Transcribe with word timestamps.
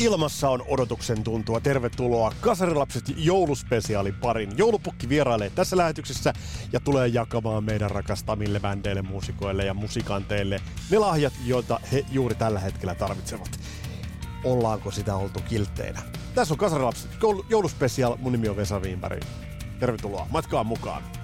Ilmassa 0.00 0.50
on 0.50 0.64
odotuksen 0.68 1.24
tuntua. 1.24 1.60
Tervetuloa 1.60 2.32
Kasarilapset 2.40 3.04
jouluspesiaalin 3.16 4.14
parin. 4.14 4.58
Joulupukki 4.58 5.08
vierailee 5.08 5.50
tässä 5.50 5.76
lähetyksessä 5.76 6.32
ja 6.72 6.80
tulee 6.80 7.08
jakamaan 7.08 7.64
meidän 7.64 7.90
rakastamille 7.90 8.60
bändeille, 8.60 9.02
muusikoille 9.02 9.64
ja 9.64 9.74
musikanteille 9.74 10.60
ne 10.90 10.98
lahjat, 10.98 11.32
joita 11.46 11.80
he 11.92 12.04
juuri 12.12 12.34
tällä 12.34 12.60
hetkellä 12.60 12.94
tarvitsevat. 12.94 13.60
Ollaanko 14.44 14.90
sitä 14.90 15.14
oltu 15.16 15.40
kiltteinä? 15.48 16.02
Tässä 16.34 16.54
on 16.54 16.58
Kasarilapset 16.58 17.10
jouluspesiaal. 17.48 18.16
Mun 18.16 18.32
nimi 18.32 18.48
on 18.48 18.56
Vesa 18.56 18.80
Wienberg. 18.80 19.22
Tervetuloa 19.80 20.26
matkaan 20.30 20.66
mukaan. 20.66 21.19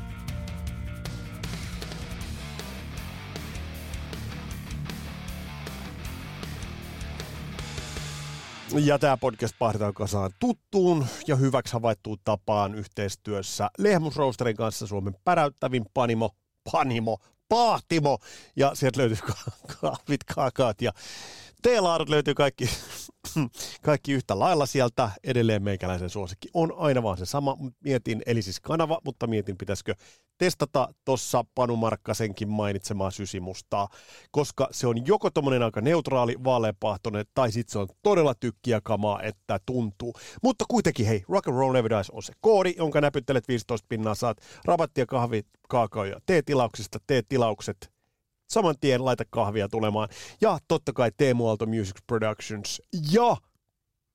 Ja 8.74 8.98
tämä 8.98 9.16
podcast 9.16 9.56
pahdetaan 9.58 9.94
kasaan 9.94 10.30
tuttuun 10.38 11.06
ja 11.26 11.36
hyväksi 11.36 11.72
havaittuun 11.72 12.18
tapaan 12.24 12.74
yhteistyössä 12.74 13.70
Lehmus 13.78 14.16
Roasterin 14.16 14.56
kanssa 14.56 14.86
Suomen 14.86 15.16
päräyttävin 15.24 15.84
panimo, 15.94 16.30
panimo, 16.72 17.18
pahtimo. 17.48 18.18
Ja 18.56 18.74
sieltä 18.74 19.00
löytyy 19.00 19.18
kahvit, 19.80 20.24
kaakaat 20.34 20.82
ja 20.82 20.92
teelaadut 21.66 22.08
löytyy 22.08 22.34
kaikki, 22.34 22.70
kaikki 23.82 24.12
yhtä 24.12 24.38
lailla 24.38 24.66
sieltä. 24.66 25.10
Edelleen 25.24 25.62
meikäläisen 25.62 26.10
suosikki 26.10 26.48
on 26.54 26.72
aina 26.76 27.02
vaan 27.02 27.18
se 27.18 27.26
sama. 27.26 27.56
Mietin, 27.84 28.22
eli 28.26 28.42
siis 28.42 28.60
kanava, 28.60 29.00
mutta 29.04 29.26
mietin 29.26 29.58
pitäisikö 29.58 29.94
testata 30.38 30.88
tuossa 31.04 31.44
Panu 31.54 31.76
Markkasenkin 31.76 32.48
mainitsemaa 32.48 33.10
sysimustaa, 33.10 33.88
koska 34.30 34.68
se 34.70 34.86
on 34.86 35.06
joko 35.06 35.30
tommonen 35.30 35.62
aika 35.62 35.80
neutraali, 35.80 36.36
vaaleapahtoinen, 36.44 37.24
tai 37.34 37.52
sitten 37.52 37.72
se 37.72 37.78
on 37.78 37.88
todella 38.02 38.34
tykkiä 38.34 38.80
kamaa, 38.84 39.22
että 39.22 39.58
tuntuu. 39.66 40.12
Mutta 40.42 40.64
kuitenkin, 40.68 41.06
hei, 41.06 41.24
Rock 41.28 41.48
and 41.48 41.56
Roll 41.56 41.74
Dies 41.74 42.10
on 42.10 42.22
se 42.22 42.32
koodi, 42.40 42.74
jonka 42.76 43.00
näpyttelet 43.00 43.48
15 43.48 43.86
pinnaa, 43.88 44.14
saat 44.14 44.38
rabattia, 44.64 45.06
kahvi, 45.06 45.42
kaakao 45.68 46.04
ja 46.04 46.20
teetilauksista, 46.26 46.98
teet 47.06 47.26
tilaukset 47.28 47.95
saman 48.48 48.74
tien 48.80 49.04
laita 49.04 49.24
kahvia 49.30 49.68
tulemaan. 49.68 50.08
Ja 50.40 50.58
totta 50.68 50.92
kai 50.92 51.10
Teemu 51.16 51.48
Aalto 51.48 51.66
Music 51.66 51.96
Productions 52.06 52.82
ja 53.12 53.36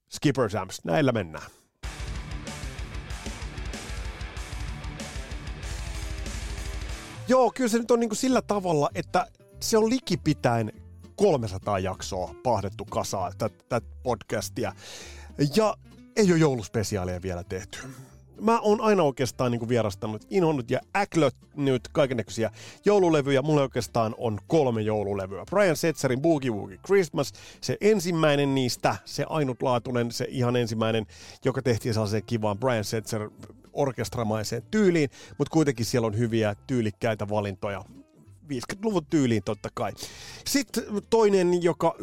Skipper 0.10 0.50
Sams. 0.50 0.84
Näillä 0.84 1.12
mennään. 1.12 1.52
Joo, 7.28 7.52
kyllä 7.56 7.70
se 7.70 7.78
nyt 7.78 7.92
on 7.92 8.00
niin 8.00 8.16
sillä 8.16 8.42
tavalla, 8.42 8.90
että 8.96 9.28
se 9.60 9.78
on 9.78 9.90
likipitäen 9.90 10.72
300 11.16 11.80
jaksoa 11.80 12.36
pahdettu 12.44 12.86
kasaan 12.86 13.34
tätä 13.38 13.82
podcastia. 14.04 14.74
Ja 15.56 15.78
ei 16.16 16.32
ole 16.32 16.40
jouluspesiaalia 16.40 17.22
vielä 17.22 17.44
tehty 17.44 17.80
mä 18.42 18.60
oon 18.60 18.82
aina 18.82 19.04
oikeastaan 19.04 19.52
niin 19.52 19.70
vierastanut, 19.70 20.26
inhonnut 20.30 20.72
ja 20.72 20.80
äklöt 20.96 21.36
kaikenlaisia 21.92 22.52
joululevyjä. 22.86 23.42
Mulla 23.42 23.62
oikeastaan 23.62 24.16
on 24.18 24.40
kolme 24.48 24.82
joululevyä. 24.82 25.44
Brian 25.50 25.76
Setzerin 25.76 26.22
Boogie 26.22 26.52
Woogie 26.52 26.78
Christmas, 26.78 27.34
se 27.62 27.78
ensimmäinen 27.82 28.56
niistä, 28.56 28.96
se 29.06 29.26
ainutlaatuinen, 29.30 30.12
se 30.12 30.26
ihan 30.30 30.56
ensimmäinen, 30.56 31.06
joka 31.46 31.62
tehtiin 31.62 31.94
sellaiseen 31.94 32.24
kivaan 32.26 32.60
Brian 32.60 32.84
Setzer 32.84 33.30
orkestramaiseen 33.74 34.64
tyyliin, 34.72 35.10
mutta 35.38 35.52
kuitenkin 35.52 35.86
siellä 35.86 36.08
on 36.08 36.18
hyviä 36.18 36.56
tyylikkäitä 36.68 37.30
valintoja 37.30 37.86
50-luvun 38.44 39.06
tyyliin 39.06 39.44
totta 39.44 39.70
kai. 39.74 39.92
Sitten 40.48 40.84
toinen, 41.10 41.64
joka 41.64 41.96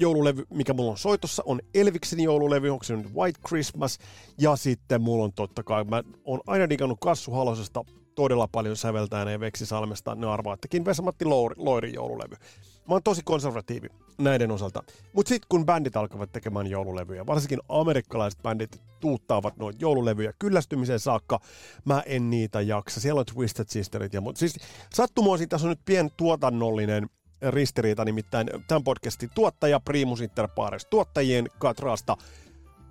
joululevy, 0.00 0.44
mikä 0.50 0.74
mulla 0.74 0.90
on 0.90 0.98
soitossa, 0.98 1.42
on 1.46 1.60
Elviksen 1.74 2.20
joululevy, 2.20 2.70
onko 2.70 2.84
se 2.84 2.96
nyt 2.96 3.14
White 3.14 3.40
Christmas. 3.48 3.98
Ja 4.38 4.56
sitten 4.56 5.02
mulla 5.02 5.24
on 5.24 5.32
totta 5.32 5.62
kai, 5.62 5.84
mä 5.84 6.02
oon 6.24 6.40
aina 6.46 6.68
digannut 6.68 6.98
Kassu 7.00 7.30
Halosesta 7.30 7.84
todella 8.14 8.48
paljon 8.48 8.76
säveltäjänä 8.76 9.30
ja 9.30 9.40
Veksi 9.40 9.66
Salmesta, 9.66 10.14
ne 10.14 10.26
arvaa, 10.26 10.54
ettekin 10.54 10.84
Vesamatti 10.84 11.24
Loirin 11.56 11.94
joululevy. 11.94 12.34
Mä 12.88 12.94
oon 12.94 13.02
tosi 13.02 13.22
konservatiivi 13.24 13.88
näiden 14.18 14.50
osalta. 14.50 14.82
Mutta 15.12 15.28
sitten 15.28 15.46
kun 15.48 15.66
bändit 15.66 15.96
alkavat 15.96 16.32
tekemään 16.32 16.66
joululevyjä, 16.66 17.26
varsinkin 17.26 17.60
amerikkalaiset 17.68 18.42
bändit 18.42 18.80
tuuttaavat 19.00 19.56
noita 19.56 19.78
joululevyjä 19.80 20.32
kyllästymiseen 20.38 21.00
saakka, 21.00 21.40
mä 21.84 22.02
en 22.06 22.30
niitä 22.30 22.60
jaksa. 22.60 23.00
Siellä 23.00 23.18
on 23.18 23.26
Twisted 23.34 23.66
Sisterit 23.68 24.14
ja 24.14 24.20
muut. 24.20 24.36
Siis 24.36 24.56
sattumoisin 24.94 25.48
tässä 25.48 25.66
on 25.66 25.68
nyt 25.68 25.84
pien 25.84 26.10
tuotannollinen 26.16 27.08
ristiriita, 27.42 28.04
nimittäin 28.04 28.50
tämän 28.68 28.84
podcastin 28.84 29.30
tuottaja 29.34 29.80
Primus 29.80 30.20
Inter 30.20 30.48
Pares, 30.48 30.86
tuottajien 30.86 31.46
katrasta 31.58 32.16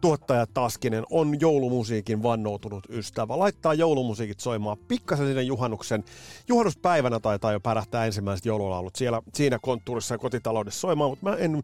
tuottaja 0.01 0.47
Taskinen 0.53 1.03
on 1.09 1.39
joulumusiikin 1.39 2.23
vannoutunut 2.23 2.83
ystävä. 2.89 3.39
Laittaa 3.39 3.73
joulumusiikit 3.73 4.39
soimaan 4.39 4.77
pikkasen 4.77 5.27
sinne 5.27 5.41
juhannuksen. 5.41 6.03
Juhannuspäivänä 6.47 7.19
taitaa 7.19 7.51
jo 7.51 7.59
pärähtää 7.59 8.05
ensimmäiset 8.05 8.45
joululaulut 8.45 8.95
siellä, 8.95 9.21
siinä 9.33 9.59
konttuurissa 9.61 10.13
ja 10.13 10.17
kotitaloudessa 10.17 10.79
soimaan, 10.79 11.09
mutta 11.09 11.29
mä 11.29 11.35
en... 11.35 11.63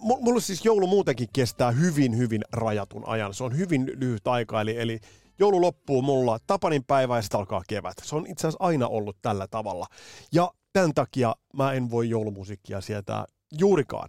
Mulla 0.00 0.40
siis 0.40 0.64
joulu 0.64 0.86
muutenkin 0.86 1.28
kestää 1.32 1.70
hyvin, 1.70 2.16
hyvin 2.16 2.42
rajatun 2.52 3.02
ajan. 3.06 3.34
Se 3.34 3.44
on 3.44 3.56
hyvin 3.56 3.92
lyhyt 3.96 4.28
aika, 4.28 4.60
eli, 4.60 4.80
eli 4.80 5.00
joulu 5.38 5.60
loppuu 5.60 6.02
mulla 6.02 6.38
Tapanin 6.46 6.84
päivä 6.84 7.16
ja 7.16 7.22
sitten 7.22 7.40
alkaa 7.40 7.62
kevät. 7.68 7.94
Se 8.02 8.16
on 8.16 8.26
itse 8.26 8.46
asiassa 8.46 8.64
aina 8.64 8.88
ollut 8.88 9.16
tällä 9.22 9.46
tavalla. 9.50 9.86
Ja 10.32 10.50
tämän 10.72 10.94
takia 10.94 11.34
mä 11.52 11.72
en 11.72 11.90
voi 11.90 12.10
joulumusiikkia 12.10 12.80
sieltä 12.80 13.26
juurikaan. 13.58 14.08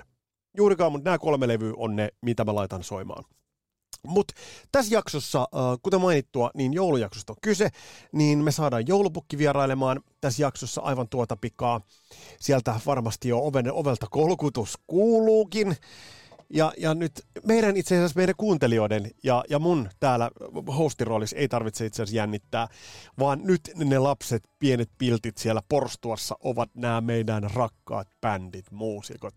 Juurikaan, 0.57 0.91
mutta 0.91 1.09
nämä 1.09 1.17
kolme 1.17 1.47
levyä 1.47 1.73
on 1.77 1.95
ne, 1.95 2.09
mitä 2.21 2.45
mä 2.45 2.55
laitan 2.55 2.83
soimaan. 2.83 3.23
Mutta 4.07 4.33
tässä 4.71 4.95
jaksossa, 4.95 5.47
kuten 5.83 6.01
mainittua, 6.01 6.51
niin 6.53 6.73
joulujaksosta 6.73 7.33
on 7.33 7.37
kyse, 7.41 7.69
niin 8.11 8.43
me 8.43 8.51
saadaan 8.51 8.87
joulupukki 8.87 9.37
vierailemaan 9.37 10.01
tässä 10.21 10.41
jaksossa 10.43 10.81
aivan 10.81 11.09
tuota 11.09 11.35
pikaa. 11.35 11.81
Sieltä 12.39 12.79
varmasti 12.85 13.29
jo 13.29 13.39
oven, 13.39 13.73
ovelta 13.73 14.07
kolkutus 14.11 14.77
kuuluukin. 14.87 15.75
Ja, 16.53 16.73
ja 16.77 16.93
nyt 16.93 17.25
meidän 17.43 17.77
itse 17.77 17.95
asiassa 17.95 18.17
meidän 18.17 18.35
kuuntelijoiden 18.37 19.11
ja, 19.23 19.43
ja 19.49 19.59
mun 19.59 19.89
täällä 19.99 20.31
hostiroolissa 20.77 21.35
ei 21.35 21.47
tarvitse 21.47 21.85
itse 21.85 22.03
asiassa 22.03 22.17
jännittää, 22.17 22.67
vaan 23.19 23.39
nyt 23.43 23.71
ne 23.75 23.99
lapset, 23.99 24.43
pienet 24.59 24.89
piltit 24.97 25.37
siellä 25.37 25.61
porstuassa 25.69 26.35
ovat 26.39 26.69
nämä 26.75 27.01
meidän 27.01 27.43
rakkaat 27.53 28.07
bändit, 28.21 28.71
muusikot, 28.71 29.33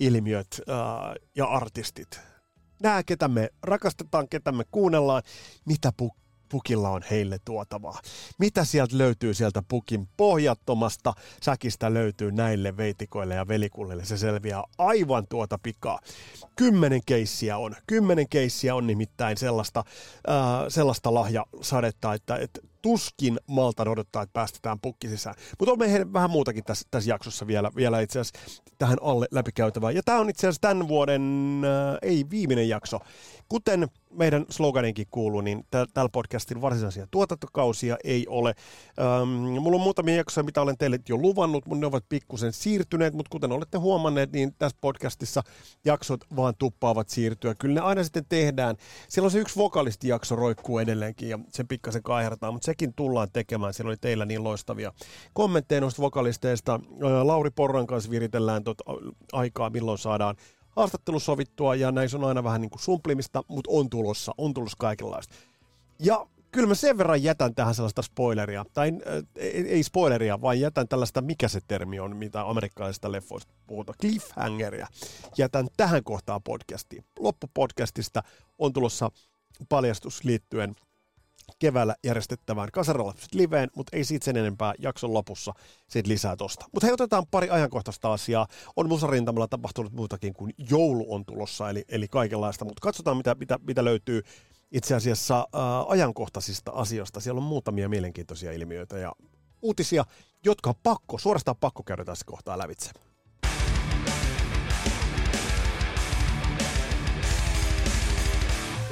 ilmiöt 0.00 0.60
ää, 0.68 1.14
ja 1.36 1.46
artistit. 1.46 2.20
Nämä, 2.82 3.02
ketä 3.02 3.28
me 3.28 3.48
rakastetaan, 3.62 4.28
ketä 4.28 4.52
me 4.52 4.64
kuunnellaan, 4.70 5.22
mitä 5.64 5.92
pu- 6.02 6.16
pukilla 6.52 6.90
on 6.90 7.02
heille 7.10 7.38
tuotavaa. 7.44 8.00
Mitä 8.38 8.64
sieltä 8.64 8.98
löytyy 8.98 9.34
sieltä 9.34 9.62
pukin 9.68 10.08
pohjattomasta 10.16 11.14
säkistä 11.42 11.94
löytyy 11.94 12.32
näille 12.32 12.76
veitikoille 12.76 13.34
ja 13.34 13.48
velikullille. 13.48 14.04
Se 14.04 14.16
selviää 14.16 14.62
aivan 14.78 15.26
tuota 15.28 15.58
pikaa. 15.62 15.98
Kymmenen 16.56 17.00
keissiä 17.06 17.58
on. 17.58 17.76
Kymmenen 17.86 18.28
keissiä 18.28 18.74
on 18.74 18.86
nimittäin 18.86 19.36
sellaista, 19.36 19.84
äh, 20.28 20.34
sellaista 20.68 21.14
lahjasadetta, 21.14 22.14
että, 22.14 22.36
että 22.36 22.60
tuskin 22.82 23.40
malta 23.46 23.90
odottaa, 23.90 24.22
että 24.22 24.32
päästetään 24.32 24.80
pukki 24.80 25.08
sisään. 25.08 25.36
Mutta 25.58 25.72
on 25.72 25.78
meidän 25.78 26.12
vähän 26.12 26.30
muutakin 26.30 26.64
tässä, 26.64 26.88
tässä 26.90 27.10
jaksossa 27.10 27.46
vielä, 27.46 27.70
vielä 27.76 28.00
itse 28.00 28.20
asiassa 28.20 28.62
tähän 28.78 28.98
alle 29.00 29.26
läpikäytävää. 29.30 29.90
Ja 29.90 30.02
tämä 30.04 30.20
on 30.20 30.30
itse 30.30 30.46
asiassa 30.46 30.60
tämän 30.60 30.88
vuoden, 30.88 31.22
äh, 31.64 31.98
ei 32.02 32.24
viimeinen 32.30 32.68
jakso. 32.68 32.98
Kuten 33.48 33.88
meidän 34.10 34.46
sloganinkin 34.50 35.06
kuuluu, 35.10 35.40
niin 35.40 35.66
tällä 35.70 36.08
podcastin 36.12 36.60
varsinaisia 36.60 37.06
tuotantokausia 37.10 37.96
ei 38.04 38.26
ole. 38.28 38.54
Ähm, 39.00 39.28
mulla 39.60 39.76
on 39.76 39.82
muutamia 39.82 40.16
jaksoja, 40.16 40.44
mitä 40.44 40.62
olen 40.62 40.78
teille 40.78 41.00
jo 41.08 41.16
luvannut, 41.16 41.66
mutta 41.66 41.80
ne 41.80 41.86
ovat 41.86 42.04
pikkusen 42.08 42.52
siirtyneet, 42.52 43.14
mutta 43.14 43.30
kuten 43.30 43.52
olette 43.52 43.78
huomanneet, 43.78 44.32
niin 44.32 44.54
tässä 44.58 44.78
podcastissa 44.80 45.42
jaksot 45.84 46.20
vaan 46.36 46.54
tuppaavat 46.58 47.08
siirtyä. 47.08 47.54
Kyllä 47.54 47.74
ne 47.74 47.80
aina 47.80 48.04
sitten 48.04 48.26
tehdään. 48.28 48.76
Siellä 49.08 49.26
on 49.26 49.30
se 49.30 49.38
yksi 49.38 49.56
vokalistijakso 49.56 50.36
roikkuu 50.36 50.78
edelleenkin 50.78 51.28
ja 51.28 51.38
sen 51.50 51.68
pikkasen 51.68 52.02
kaihertaa, 52.02 52.52
mutta 52.52 52.66
sekin 52.72 52.94
tullaan 52.94 53.28
tekemään. 53.32 53.74
Siellä 53.74 53.88
oli 53.88 53.96
teillä 53.96 54.24
niin 54.24 54.44
loistavia 54.44 54.92
kommentteja 55.32 55.80
noista 55.80 56.02
vokalisteista. 56.02 56.80
Lauri 57.22 57.50
Porran 57.50 57.86
kanssa 57.86 58.10
viritellään 58.10 58.64
tot 58.64 58.78
aikaa, 59.32 59.70
milloin 59.70 59.98
saadaan 59.98 60.36
haastattelu 60.68 61.20
sovittua 61.20 61.74
ja 61.74 61.92
näissä 61.92 62.18
on 62.18 62.24
aina 62.24 62.44
vähän 62.44 62.60
niin 62.60 62.70
kuin 62.70 62.82
sumplimista, 62.82 63.42
mutta 63.48 63.70
on 63.72 63.90
tulossa, 63.90 64.32
on 64.38 64.54
tulossa 64.54 64.76
kaikenlaista. 64.80 65.34
Ja 65.98 66.26
kyllä 66.52 66.68
mä 66.68 66.74
sen 66.74 66.98
verran 66.98 67.22
jätän 67.22 67.54
tähän 67.54 67.74
sellaista 67.74 68.02
spoileria, 68.02 68.64
tai 68.74 68.88
äh, 68.88 69.22
ei, 69.36 69.68
ei 69.68 69.82
spoileria, 69.82 70.40
vaan 70.40 70.60
jätän 70.60 70.88
tällaista, 70.88 71.22
mikä 71.22 71.48
se 71.48 71.60
termi 71.68 72.00
on, 72.00 72.16
mitä 72.16 72.48
amerikkalaisista 72.48 73.12
leffoista 73.12 73.52
puhutaan, 73.66 73.98
cliffhangeria. 74.00 74.86
Jätän 75.38 75.68
tähän 75.76 76.04
kohtaan 76.04 76.42
podcastiin. 76.42 77.04
Loppupodcastista 77.18 78.22
on 78.58 78.72
tulossa 78.72 79.10
paljastus 79.68 80.24
liittyen 80.24 80.74
keväällä 81.58 81.96
järjestettävään 82.04 82.68
Kasaralapset 82.72 83.34
liveen, 83.34 83.70
mutta 83.76 83.96
ei 83.96 84.04
siitä 84.04 84.24
sen 84.24 84.36
enempää 84.36 84.74
jakson 84.78 85.14
lopussa 85.14 85.52
siitä 85.88 86.08
lisää 86.08 86.36
tosta. 86.36 86.66
Mutta 86.72 86.86
hei, 86.86 86.94
otetaan 86.94 87.26
pari 87.30 87.50
ajankohtaista 87.50 88.12
asiaa. 88.12 88.46
On 88.76 88.88
musarintamalla 88.88 89.48
tapahtunut 89.48 89.92
muutakin 89.92 90.32
kuin 90.32 90.54
joulu 90.70 91.14
on 91.14 91.24
tulossa, 91.24 91.70
eli, 91.70 91.84
eli 91.88 92.08
kaikenlaista, 92.08 92.64
mutta 92.64 92.80
katsotaan 92.80 93.16
mitä, 93.16 93.34
mitä, 93.34 93.58
mitä 93.66 93.84
löytyy 93.84 94.22
itse 94.72 94.94
asiassa 94.94 95.38
äh, 95.38 95.60
ajankohtaisista 95.88 96.72
asioista. 96.74 97.20
Siellä 97.20 97.38
on 97.38 97.44
muutamia 97.44 97.88
mielenkiintoisia 97.88 98.52
ilmiöitä 98.52 98.98
ja 98.98 99.12
uutisia, 99.62 100.04
jotka 100.44 100.70
on 100.70 100.76
pakko, 100.82 101.18
suorastaan 101.18 101.56
pakko 101.60 101.82
käydä 101.82 102.04
tässä 102.04 102.24
kohtaa 102.26 102.58
lävitse. 102.58 102.90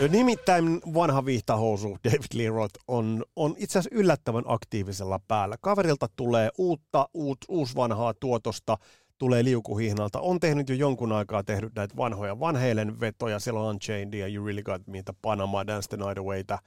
Nimittäin 0.08 0.80
vanha 0.94 1.24
vihtahousu 1.24 1.98
David 2.04 2.34
Lee 2.34 2.48
Roth 2.48 2.80
on, 2.88 3.24
on 3.36 3.54
itse 3.58 3.78
asiassa 3.78 3.98
yllättävän 3.98 4.44
aktiivisella 4.46 5.20
päällä. 5.28 5.56
Kaverilta 5.60 6.08
tulee 6.16 6.50
uutta, 6.58 7.08
uut, 7.14 7.38
vanhaa 7.76 8.14
tuotosta, 8.14 8.78
tulee 9.18 9.44
liukuhihnalta. 9.44 10.20
On 10.20 10.40
tehnyt 10.40 10.68
jo 10.68 10.74
jonkun 10.74 11.12
aikaa 11.12 11.44
tehnyt 11.44 11.74
näitä 11.74 11.96
vanhoja 11.96 12.40
vanheilen 12.40 13.00
vetoja. 13.00 13.38
Siellä 13.38 13.60
on 13.60 13.70
Unchained 13.70 14.14
ja 14.14 14.26
You 14.26 14.46
Really 14.46 14.62
Got 14.62 14.86
Me, 14.86 15.02
Panama, 15.22 15.66
Dance 15.66 15.88
the 15.88 15.96
Night 15.96 16.18
Awayta. 16.18 16.58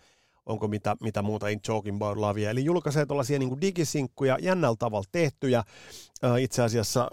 Onko 0.45 0.67
mitä, 0.67 0.95
mitä 1.01 1.21
muuta 1.21 1.47
In 1.47 1.61
Talking 1.61 1.97
About 1.97 2.17
Lovea. 2.17 2.49
Eli 2.49 2.65
julkaisee 2.65 3.05
tuollaisia 3.05 3.39
niin 3.39 3.61
digisinkkuja, 3.61 4.37
jännällä 4.41 4.75
tavalla 4.79 5.07
tehtyjä. 5.11 5.63
itse 6.39 6.63
asiassa 6.63 7.11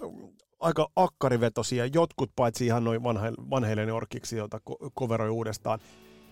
aika 0.61 0.89
akkarivetosia, 0.97 1.87
jotkut 1.87 2.31
paitsi 2.37 2.67
ihan 2.67 2.85
noin 2.85 3.03
vanhe, 3.03 3.33
vanheille 3.51 3.93
orkiksi, 3.93 4.37
joita 4.37 4.61
coveroi 4.99 5.29
uudestaan. 5.29 5.81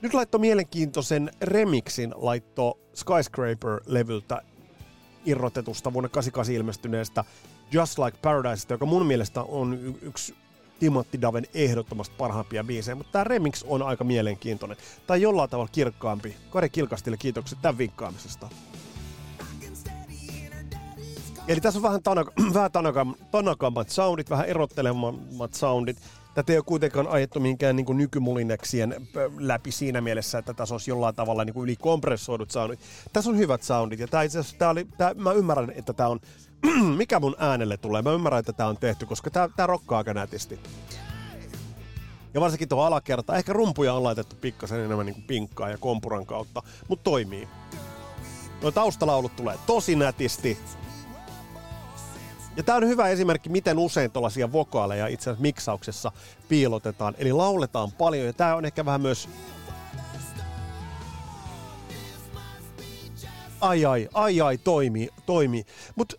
Nyt 0.03 0.15
laitto 0.15 0.39
mielenkiintoisen 0.39 1.31
remixin, 1.43 2.15
laitto 2.17 2.79
Skyscraper-levyltä 2.95 4.43
irrotetusta 5.25 5.93
vuonna 5.93 6.09
88 6.09 6.55
ilmestyneestä 6.55 7.25
Just 7.73 7.99
Like 7.99 8.19
Paradise, 8.23 8.67
joka 8.71 8.87
mun 8.87 9.06
mielestä 9.06 9.43
on 9.43 9.75
y- 9.75 9.95
yksi 10.03 10.35
Timothy 10.81 11.21
Daven 11.21 11.47
ehdottomasti 11.55 12.15
parhaimpia 12.19 12.65
biisejä, 12.65 12.95
mutta 12.95 13.12
tämä 13.12 13.25
remix 13.25 13.65
on 13.67 13.83
aika 13.83 14.05
mielenkiintoinen. 14.05 14.77
Tai 15.06 15.23
jollain 15.23 15.50
tavalla 15.50 15.71
kirkkaampi. 15.73 16.37
Kari 16.51 16.71
Kilkastille 16.71 17.17
kiitokset 17.17 17.59
tämän 17.62 17.79
vinkkaamisesta. 17.79 18.49
Eli 21.49 21.61
tässä 21.61 21.79
on 21.79 21.83
vähän, 21.83 22.03
tanaka, 22.03 22.33
vähän 22.55 22.73
tanaka, 22.73 23.06
tanakammat 23.31 23.91
soundit, 23.91 24.31
vähän 24.31 24.47
erottelemat 24.47 25.55
soundit. 25.55 25.97
Tätä 26.38 26.52
ei 26.52 26.58
ole 26.58 26.64
kuitenkaan 26.64 27.08
ajettu 27.08 27.40
minkään 27.40 27.76
niin 27.76 27.87
nykymulineksien 27.96 29.08
läpi 29.38 29.73
siinä 29.73 30.00
mielessä, 30.00 30.38
että 30.38 30.55
tässä 30.55 30.75
olisi 30.75 30.90
jollain 30.90 31.14
tavalla 31.14 31.44
niin 31.44 31.55
kuin 31.55 31.64
yli 31.64 31.76
kompressoidut 31.76 32.50
soundit. 32.50 32.81
Tässä 33.12 33.31
on 33.31 33.37
hyvät 33.37 33.62
soundit 33.62 34.00
ja 34.00 34.08
tämä 34.08 34.23
itse 34.23 34.38
asiassa, 34.38 34.58
tämä 34.58 34.70
oli, 34.70 34.88
tämä, 34.99 35.14
mä 35.14 35.32
ymmärrän, 35.32 35.73
että 35.76 35.93
tämä 35.93 36.08
on, 36.08 36.20
mikä 36.96 37.20
mun 37.20 37.37
äänelle 37.38 37.76
tulee, 37.76 38.02
mä 38.02 38.12
ymmärrän, 38.12 38.40
että 38.40 38.52
tämä 38.52 38.69
on 38.69 38.76
tehty, 38.76 39.06
koska 39.06 39.31
tämä, 39.31 39.49
tämä 39.56 39.67
rokkaa 39.67 39.99
aika 39.99 40.14
nätisti. 40.14 40.61
Ja 42.35 42.41
varsinkin 42.41 42.69
tuo 42.69 42.82
alakerta, 42.82 43.37
ehkä 43.37 43.52
rumpuja 43.52 43.94
on 43.94 44.02
laitettu 44.02 44.37
pikkasen 44.41 44.81
enemmän 44.81 45.06
niin 45.06 45.25
pinkkaa 45.26 45.70
ja 45.70 45.79
kompuran 45.79 46.26
kautta, 46.26 46.62
mutta 46.88 47.05
toimii. 47.05 47.49
Nuo 48.62 48.70
taustalaulut 48.70 49.37
tulee 49.37 49.56
tosi 49.67 49.96
nätisti, 49.96 50.58
ja 52.58 52.64
tämä 52.64 52.76
on 52.76 52.88
hyvä 52.88 53.08
esimerkki, 53.08 53.49
miten 53.49 53.78
usein 53.78 54.10
tuollaisia 54.10 54.52
vokaaleja 54.52 55.06
itse 55.06 55.31
asiassa 55.31 55.43
miksauksessa 55.43 56.12
piilotetaan. 56.49 57.14
Eli 57.19 57.32
lauletaan 57.32 57.93
paljon, 57.93 58.26
ja 58.26 58.32
tämä 58.32 58.55
on 58.55 58.64
ehkä 58.64 58.84
vähän 58.84 59.00
myös... 59.00 59.28
Ai 63.60 63.84
ai, 63.84 64.08
ai 64.14 64.40
ai, 64.40 64.58
toimii, 64.58 65.08
toimii. 65.26 65.64
Mutta 65.96 66.16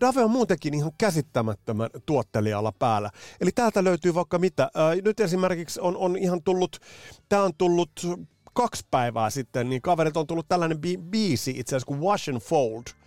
Dave 0.00 0.24
on 0.24 0.30
muutenkin 0.30 0.74
ihan 0.74 0.92
käsittämättömän 0.98 1.90
tuottelijalla 2.06 2.72
päällä. 2.72 3.10
Eli 3.40 3.50
täältä 3.52 3.84
löytyy 3.84 4.14
vaikka 4.14 4.38
mitä. 4.38 4.70
Nyt 5.04 5.20
esimerkiksi 5.20 5.80
on, 5.80 5.96
on 5.96 6.16
ihan 6.16 6.42
tullut, 6.42 6.76
tämä 7.28 7.42
on 7.42 7.52
tullut 7.58 7.90
kaksi 8.52 8.86
päivää 8.90 9.30
sitten, 9.30 9.68
niin 9.68 9.82
kaverit 9.82 10.16
on 10.16 10.26
tullut 10.26 10.48
tällainen 10.48 10.78
bi- 10.78 11.02
biisi 11.10 11.50
itse 11.50 11.76
asiassa 11.76 11.86
kuin 11.86 12.00
Wash 12.00 12.30
and 12.30 12.40
Fold– 12.40 12.82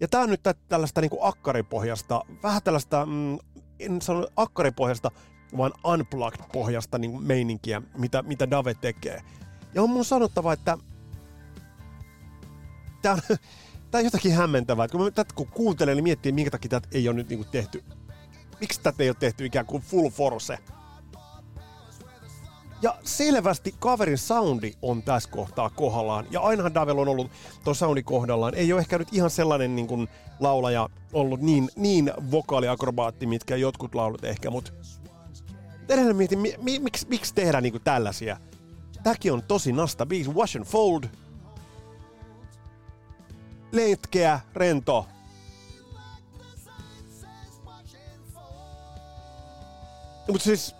ja 0.00 0.08
tää 0.08 0.20
on 0.20 0.30
nyt 0.30 0.40
tällaista 0.68 1.00
niinku 1.00 1.18
akkaripohjasta, 1.20 2.24
vähän 2.42 2.62
tällaista, 2.62 3.06
mm, 3.06 3.38
en 3.78 4.02
sano 4.02 4.26
akkaripohjasta, 4.36 5.10
vaan 5.56 5.72
unplugged-pohjasta 5.84 6.98
niinku 6.98 7.18
meininkiä, 7.18 7.82
mitä, 7.98 8.22
mitä 8.22 8.50
Dave 8.50 8.74
tekee. 8.74 9.22
Ja 9.74 9.82
on 9.82 9.90
mun 9.90 10.04
sanottava, 10.04 10.52
että 10.52 10.78
tää 13.02 13.12
on, 13.12 13.20
tää 13.90 13.98
on 13.98 14.04
jotakin 14.04 14.34
hämmentävää. 14.34 14.88
Kun, 14.88 15.02
mä, 15.02 15.10
tätä, 15.10 15.34
kun 15.34 15.46
kuuntelen, 15.46 15.96
niin 15.96 16.04
miettii, 16.04 16.32
minkä 16.32 16.50
takia 16.50 16.68
tätä 16.68 16.88
ei 16.92 17.08
ole 17.08 17.16
nyt 17.16 17.28
niinku 17.28 17.44
tehty. 17.44 17.84
Miksi 18.60 18.80
tätä 18.80 19.02
ei 19.02 19.08
ole 19.08 19.16
tehty 19.20 19.46
ikään 19.46 19.66
kuin 19.66 19.82
full 19.82 20.08
force? 20.10 20.58
Ja 22.82 22.98
selvästi 23.04 23.74
kaverin 23.78 24.18
soundi 24.18 24.72
on 24.82 25.02
tässä 25.02 25.30
kohtaa 25.30 25.70
kohdallaan. 25.70 26.26
Ja 26.30 26.40
ainahan 26.40 26.74
Davel 26.74 26.98
on 26.98 27.08
ollut 27.08 27.30
tuon 27.64 27.76
soundi 27.76 28.02
kohdallaan. 28.02 28.54
Ei 28.54 28.72
ole 28.72 28.80
ehkä 28.80 28.98
nyt 28.98 29.08
ihan 29.12 29.30
sellainen 29.30 29.76
niin 29.76 29.86
kuin 29.86 30.08
laulaja 30.40 30.88
ollut 31.12 31.40
niin, 31.40 31.68
niin 31.76 32.12
vokaaliakrobaatti, 32.30 33.26
mitkä 33.26 33.56
jotkut 33.56 33.94
laulut 33.94 34.24
ehkä, 34.24 34.50
mutta 34.50 34.72
edelleen 35.88 36.16
mietin, 36.16 36.38
mi, 36.38 36.54
mi, 36.62 36.78
miksi, 36.78 37.06
miksi 37.08 37.34
tehdään 37.34 37.62
niin 37.62 37.80
tällaisia. 37.84 38.36
Tämäkin 39.02 39.32
on 39.32 39.42
tosi 39.42 39.72
nasta 39.72 40.06
biisi. 40.06 40.30
Wash 40.30 40.56
and 40.56 40.64
Fold. 40.64 41.04
Leitkeä, 43.72 44.40
rento. 44.54 45.06
Mutta 50.28 50.44
siis 50.44 50.74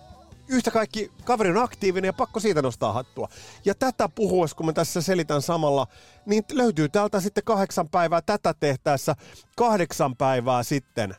yhtä 0.51 0.71
kaikki 0.71 1.13
kaveri 1.25 1.51
on 1.51 1.57
aktiivinen 1.57 2.09
ja 2.09 2.13
pakko 2.13 2.41
siitä 2.41 2.63
nostaa 2.63 2.93
hattua. 2.93 3.29
Ja 3.65 3.75
tätä 3.75 4.09
puhuessa, 4.09 4.57
kun 4.57 4.67
mä 4.67 4.73
tässä 4.73 5.03
selitän 5.03 5.43
samalla, 5.43 5.87
niin 6.27 6.45
löytyy 6.53 6.89
täältä 6.89 7.21
sitten 7.21 7.45
kahdeksan 7.45 7.89
päivää 7.89 8.23
tätä 8.23 8.55
tehtäessä 8.55 9.17
kahdeksan 9.57 10.17
päivää 10.17 10.63
sitten. 10.63 11.15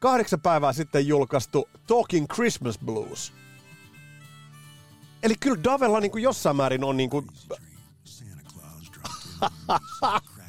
Kahdeksan 0.00 0.40
päivää 0.40 0.72
sitten 0.72 1.08
julkaistu 1.08 1.68
Talking 1.86 2.26
Christmas 2.34 2.78
Blues. 2.78 3.32
Eli 5.22 5.34
kyllä 5.40 5.64
Davella 5.64 6.00
niin 6.00 6.10
kuin 6.10 6.22
jossain 6.22 6.56
määrin 6.56 6.84
on 6.84 6.96
niin 6.96 7.10
kuin... 7.10 7.26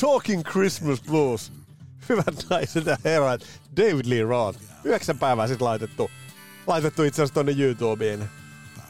Talking 0.00 0.42
Christmas 0.42 1.02
Blues. 1.02 1.52
Hyvät 2.08 2.46
naiset 2.50 2.86
ja 2.86 2.96
herrat, 3.04 3.40
David 3.76 4.04
Lee 4.06 4.22
Roth. 4.22 4.58
Yhdeksän 4.84 5.18
päivää 5.18 5.46
sitten 5.46 5.64
laitettu, 5.64 6.10
laitettu 6.66 7.02
itse 7.02 7.22
asiassa 7.22 7.34
tonne 7.34 7.54
YouTubeen. 7.58 8.30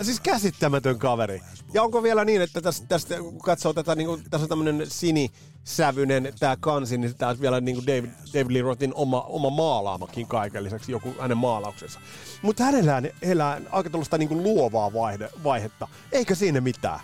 Siis 0.02 0.20
käsittämätön 0.20 0.99
kaveri. 0.99 1.40
Ja 1.75 1.82
onko 1.82 2.02
vielä 2.02 2.25
niin, 2.25 2.42
että 2.42 2.61
tästä, 2.61 2.87
tästä 2.87 3.18
kun 3.18 3.38
katsoo 3.38 3.73
tätä, 3.73 3.94
niin 3.94 4.06
kuin, 4.06 4.25
tässä 4.30 4.44
on 4.44 4.49
tämmöinen 4.49 4.87
sinisävyinen 4.90 6.32
tämä 6.38 6.56
kansi, 6.61 6.99
niin 6.99 7.16
tämä 7.16 7.30
on 7.30 7.40
vielä 7.40 7.61
niin 7.61 7.76
kuin 7.76 7.87
David, 7.87 8.11
David 8.34 8.54
Lee 8.54 8.62
Rothin 8.62 8.94
oma, 8.94 9.20
oma 9.20 9.50
maalaamakin 9.50 10.26
kaiken 10.26 10.64
lisäksi, 10.64 10.92
joku 10.92 11.14
hänen 11.20 11.37
maalauksensa. 11.37 12.00
Mutta 12.42 12.64
hänellä 12.64 13.02
elää 13.23 13.61
aika 13.70 13.90
tuollaista 13.90 14.18
niin 14.18 14.42
luovaa 14.42 14.92
vaihde, 14.92 15.30
vaihetta. 15.44 15.88
Eikä 16.12 16.34
siinä 16.34 16.61
mitään. 16.61 17.00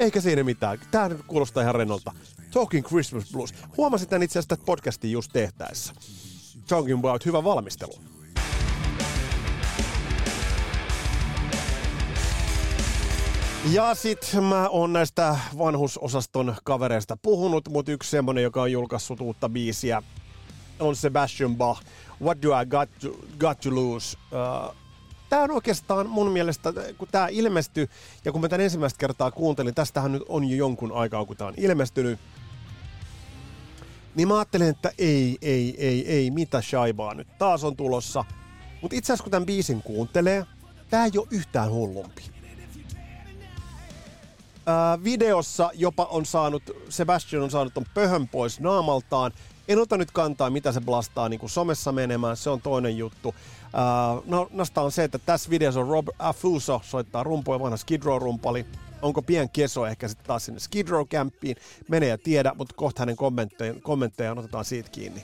Eikä 0.00 0.20
siinä 0.20 0.44
mitään. 0.44 0.78
Tämä 0.90 1.10
kuulostaa 1.26 1.62
ihan 1.62 1.74
rennolta. 1.74 2.12
Talking 2.50 2.86
Christmas 2.86 3.32
Blues. 3.32 3.54
Huomasin 3.76 4.08
tämän 4.08 4.22
itse 4.22 4.38
asiassa 4.38 4.64
podcastin 4.66 5.12
just 5.12 5.30
tehtäessä. 5.32 5.92
Talking 6.68 6.98
about 6.98 7.26
hyvä 7.26 7.44
valmistelu. 7.44 7.92
Ja 13.72 13.94
sit 13.94 14.36
mä 14.48 14.68
oon 14.68 14.92
näistä 14.92 15.36
vanhusosaston 15.58 16.56
kavereista 16.64 17.16
puhunut, 17.22 17.68
mutta 17.68 17.92
yksi 17.92 18.10
semmonen, 18.10 18.44
joka 18.44 18.62
on 18.62 18.72
julkaissut 18.72 19.20
uutta 19.20 19.48
biisiä, 19.48 20.02
on 20.80 20.96
Sebastian 20.96 21.56
Bach. 21.56 21.82
What 22.22 22.42
do 22.42 22.60
I 22.60 22.66
got 22.66 22.88
to, 23.00 23.08
got 23.38 23.60
to 23.60 23.74
lose? 23.74 24.18
Uh, 24.32 24.76
tämä 25.30 25.42
on 25.42 25.50
oikeastaan 25.50 26.08
mun 26.08 26.30
mielestä, 26.30 26.72
kun 26.98 27.08
tämä 27.12 27.28
ilmestyi, 27.28 27.88
ja 28.24 28.32
kun 28.32 28.40
mä 28.40 28.48
tämän 28.48 28.64
ensimmäistä 28.64 28.98
kertaa 28.98 29.30
kuuntelin, 29.30 29.74
tästähän 29.74 30.12
nyt 30.12 30.22
on 30.28 30.44
jo 30.44 30.56
jonkun 30.56 30.92
aikaa, 30.92 31.24
kun 31.24 31.36
tämä 31.36 31.48
on 31.48 31.54
ilmestynyt, 31.56 32.18
niin 34.14 34.28
mä 34.28 34.38
ajattelin, 34.38 34.68
että 34.68 34.92
ei, 34.98 35.38
ei, 35.42 35.74
ei, 35.78 36.08
ei, 36.08 36.30
mitä 36.30 36.62
shaibaa 36.62 37.14
nyt 37.14 37.28
taas 37.38 37.64
on 37.64 37.76
tulossa. 37.76 38.24
Mutta 38.82 38.96
itse 38.96 39.12
asiassa 39.12 39.22
kun 39.22 39.30
tämän 39.30 39.46
biisin 39.46 39.82
kuuntelee, 39.82 40.46
tää 40.90 41.04
ei 41.04 41.10
ole 41.18 41.26
yhtään 41.30 41.70
hullumpi. 41.70 42.22
Ää, 44.66 45.04
videossa 45.04 45.70
jopa 45.74 46.04
on 46.04 46.26
saanut, 46.26 46.62
Sebastian 46.88 47.42
on 47.42 47.50
saanut 47.50 47.74
ton 47.74 47.86
pöhön 47.94 48.28
pois 48.28 48.60
naamaltaan. 48.60 49.32
En 49.70 49.78
ota 49.78 49.96
nyt 49.96 50.10
kantaa, 50.10 50.50
mitä 50.50 50.72
se 50.72 50.80
blastaa 50.80 51.28
niin 51.28 51.40
kuin 51.40 51.50
somessa 51.50 51.92
menemään, 51.92 52.36
se 52.36 52.50
on 52.50 52.60
toinen 52.60 52.98
juttu. 52.98 53.34
No, 54.26 54.48
nosta 54.50 54.82
on 54.82 54.92
se, 54.92 55.04
että 55.04 55.18
tässä 55.18 55.50
videossa 55.50 55.80
on 55.80 55.88
Rob 55.88 56.08
Afuso 56.18 56.80
soittaa 56.84 57.22
rumpoja, 57.22 57.60
vanha 57.60 57.76
Skid 57.76 58.02
Row-rumpali. 58.02 58.66
Onko 59.02 59.22
pien 59.22 59.50
keso 59.50 59.86
ehkä 59.86 60.08
sitten 60.08 60.26
taas 60.26 60.44
sinne 60.44 60.60
Skid 60.60 60.88
Row-kämppiin? 60.88 61.56
Mene 61.88 62.06
ja 62.06 62.18
tiedä, 62.18 62.52
mutta 62.54 62.74
kohta 62.74 63.02
hänen 63.02 63.16
kommenttejaan, 63.16 63.80
kommenttejaan 63.80 64.38
otetaan 64.38 64.64
siitä 64.64 64.90
kiinni. 64.90 65.22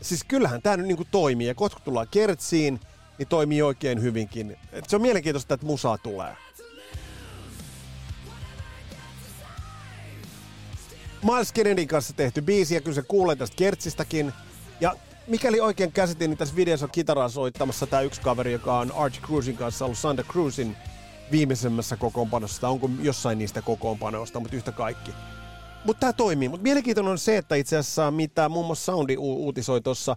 Siis 0.00 0.24
kyllähän 0.24 0.62
tämä 0.62 0.76
nyt 0.76 0.86
niinku 0.86 1.06
toimii, 1.10 1.46
ja 1.46 1.54
kohta 1.54 1.76
kun 1.76 1.84
tullaan 1.84 2.08
kertsiin, 2.10 2.80
niin 3.18 3.28
toimii 3.28 3.62
oikein 3.62 4.02
hyvinkin. 4.02 4.56
Et 4.72 4.90
se 4.90 4.96
on 4.96 5.02
mielenkiintoista, 5.02 5.54
että 5.54 5.66
musaa 5.66 5.98
tulee. 5.98 6.36
Miles 11.22 11.52
Kennedyn 11.52 11.88
kanssa 11.88 12.12
tehty 12.12 12.42
biisi, 12.42 12.74
ja 12.74 12.80
kyllä 12.80 12.94
se 12.94 13.02
kuulee 13.02 13.36
tästä 13.36 13.56
kertsistäkin. 13.56 14.32
Ja 14.80 14.94
mikäli 15.26 15.60
oikein 15.60 15.92
käsitin, 15.92 16.30
niin 16.30 16.38
tässä 16.38 16.56
videossa 16.56 16.86
on 16.86 16.90
kitaraa 16.90 17.28
soittamassa 17.28 17.86
tämä 17.86 18.02
yksi 18.02 18.20
kaveri, 18.20 18.52
joka 18.52 18.78
on 18.78 18.92
Arch 18.92 19.20
Cruisin 19.20 19.56
kanssa 19.56 19.84
ollut 19.84 19.98
Santa 19.98 20.22
Cruzin 20.22 20.76
viimeisemmässä 21.30 21.96
kokoonpanossa, 21.96 22.60
tai 22.60 22.70
onko 22.70 22.90
jossain 23.02 23.38
niistä 23.38 23.62
kokoonpanoista, 23.62 24.40
mutta 24.40 24.56
yhtä 24.56 24.72
kaikki. 24.72 25.10
Mutta 25.84 26.00
tämä 26.00 26.12
toimii. 26.12 26.48
Mutta 26.48 26.62
mielenkiintoinen 26.62 27.12
on 27.12 27.18
se, 27.18 27.36
että 27.36 27.54
itse 27.54 27.76
asiassa 27.76 28.10
mitä 28.10 28.48
muun 28.48 28.66
muassa 28.66 28.84
Soundi 28.84 29.16
u- 29.16 29.44
uutisoi 29.44 29.80
tuossa, 29.80 30.16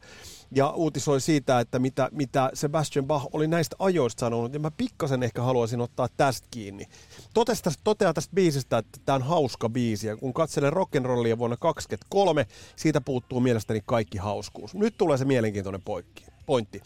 ja 0.55 0.69
uutisoi 0.69 1.22
siitä, 1.22 1.60
että 1.60 1.79
mitä, 1.79 2.10
mitä 2.12 2.50
Sebastian 2.53 3.05
Bach 3.05 3.27
oli 3.33 3.48
näistä 3.48 3.75
ajoista 3.79 4.19
sanonut, 4.19 4.53
ja 4.53 4.60
mä 4.60 4.72
pikkasen 4.72 5.24
ehkä 5.24 5.41
haluaisin 5.41 5.81
ottaa 5.81 6.07
tästä 6.17 6.48
kiinni. 6.51 6.86
Toteaa 7.33 7.55
tästä, 7.63 7.81
toteaa 7.83 8.13
tästä 8.13 8.36
biisistä, 8.36 8.77
että 8.77 9.00
tämä 9.05 9.15
on 9.15 9.22
hauska 9.22 9.69
biisi, 9.69 10.07
ja 10.07 10.17
kun 10.17 10.33
katselen 10.33 10.74
rock'n'rollia 10.74 11.38
vuonna 11.38 11.57
2023, 11.57 12.48
siitä 12.75 13.01
puuttuu 13.01 13.39
mielestäni 13.39 13.81
kaikki 13.86 14.17
hauskuus. 14.17 14.75
Nyt 14.75 14.98
tulee 14.98 15.17
se 15.17 15.25
mielenkiintoinen 15.25 15.81
poikki, 15.81 16.25
pointti. 16.45 16.81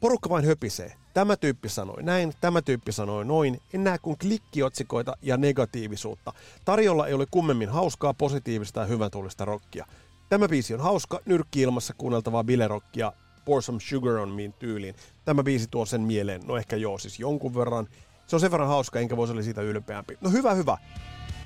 Porukka 0.00 0.30
vain 0.30 0.44
höpisee. 0.44 0.92
Tämä 1.14 1.36
tyyppi 1.36 1.68
sanoi 1.68 2.02
näin, 2.02 2.32
tämä 2.40 2.62
tyyppi 2.62 2.92
sanoi 2.92 3.24
noin. 3.24 3.60
En 3.74 3.84
näe 3.84 3.98
kuin 3.98 4.18
klikkiotsikoita 4.18 5.16
ja 5.22 5.36
negatiivisuutta. 5.36 6.32
Tarjolla 6.64 7.06
ei 7.06 7.14
ole 7.14 7.26
kummemmin 7.30 7.68
hauskaa, 7.68 8.14
positiivista 8.14 8.80
ja 8.80 8.86
hyvän 8.86 9.10
tuulista 9.10 9.44
rockia. 9.44 9.86
Tämä 10.30 10.48
biisi 10.48 10.74
on 10.74 10.80
hauska, 10.80 11.20
nyrkki 11.26 11.60
ilmassa 11.62 11.94
kuunneltavaa 11.98 12.44
bilerockia, 12.44 13.12
Pour 13.44 13.62
Some 13.62 13.80
Sugar 13.80 14.16
on 14.16 14.28
Me 14.28 14.52
tyyliin. 14.58 14.94
Tämä 15.24 15.42
biisi 15.42 15.66
tuo 15.70 15.86
sen 15.86 16.00
mieleen, 16.00 16.40
no 16.46 16.56
ehkä 16.56 16.76
joo, 16.76 16.98
siis 16.98 17.20
jonkun 17.20 17.54
verran. 17.54 17.88
Se 18.26 18.36
on 18.36 18.40
sen 18.40 18.50
verran 18.50 18.68
hauska, 18.68 18.98
enkä 18.98 19.16
voisi 19.16 19.32
olla 19.32 19.42
siitä 19.42 19.62
ylpeämpi. 19.62 20.18
No 20.20 20.30
hyvä, 20.30 20.54
hyvä. 20.54 20.78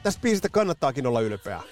Tästä 0.03 0.23
biisistä 0.23 0.49
kannattaakin 0.49 1.07
olla 1.07 1.21
ylpeä. 1.21 1.63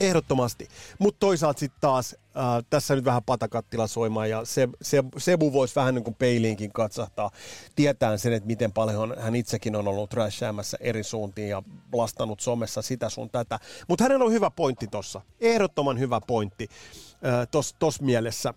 Ehdottomasti. 0.00 0.68
Mutta 0.98 1.18
toisaalta 1.20 1.60
sitten 1.60 1.80
taas 1.80 2.16
äh, 2.36 2.64
tässä 2.70 2.94
nyt 2.94 3.04
vähän 3.04 3.22
patakattila 3.22 3.86
soimaan 3.86 4.30
ja 4.30 4.44
se, 4.44 4.68
se, 4.82 5.04
Sebu 5.18 5.52
voisi 5.52 5.74
vähän 5.74 5.94
niin 5.94 6.04
kuin 6.04 6.14
peiliinkin 6.14 6.72
katsahtaa. 6.72 7.30
Tietään 7.76 8.18
sen, 8.18 8.32
että 8.32 8.46
miten 8.46 8.72
paljon 8.72 9.14
hän 9.18 9.36
itsekin 9.36 9.76
on 9.76 9.88
ollut 9.88 10.10
trashäämässä 10.10 10.78
eri 10.80 11.02
suuntiin 11.02 11.48
ja 11.48 11.62
blastanut 11.90 12.40
somessa 12.40 12.82
sitä 12.82 13.08
sun 13.08 13.30
tätä. 13.30 13.60
Mutta 13.88 14.04
hänellä 14.04 14.24
on 14.24 14.32
hyvä 14.32 14.50
pointti 14.50 14.86
tossa. 14.86 15.20
Ehdottoman 15.40 15.98
hyvä 15.98 16.20
pointti 16.26 16.68
äh, 17.12 17.48
tos, 17.50 17.74
tos 17.78 18.00
mielessä. 18.00 18.54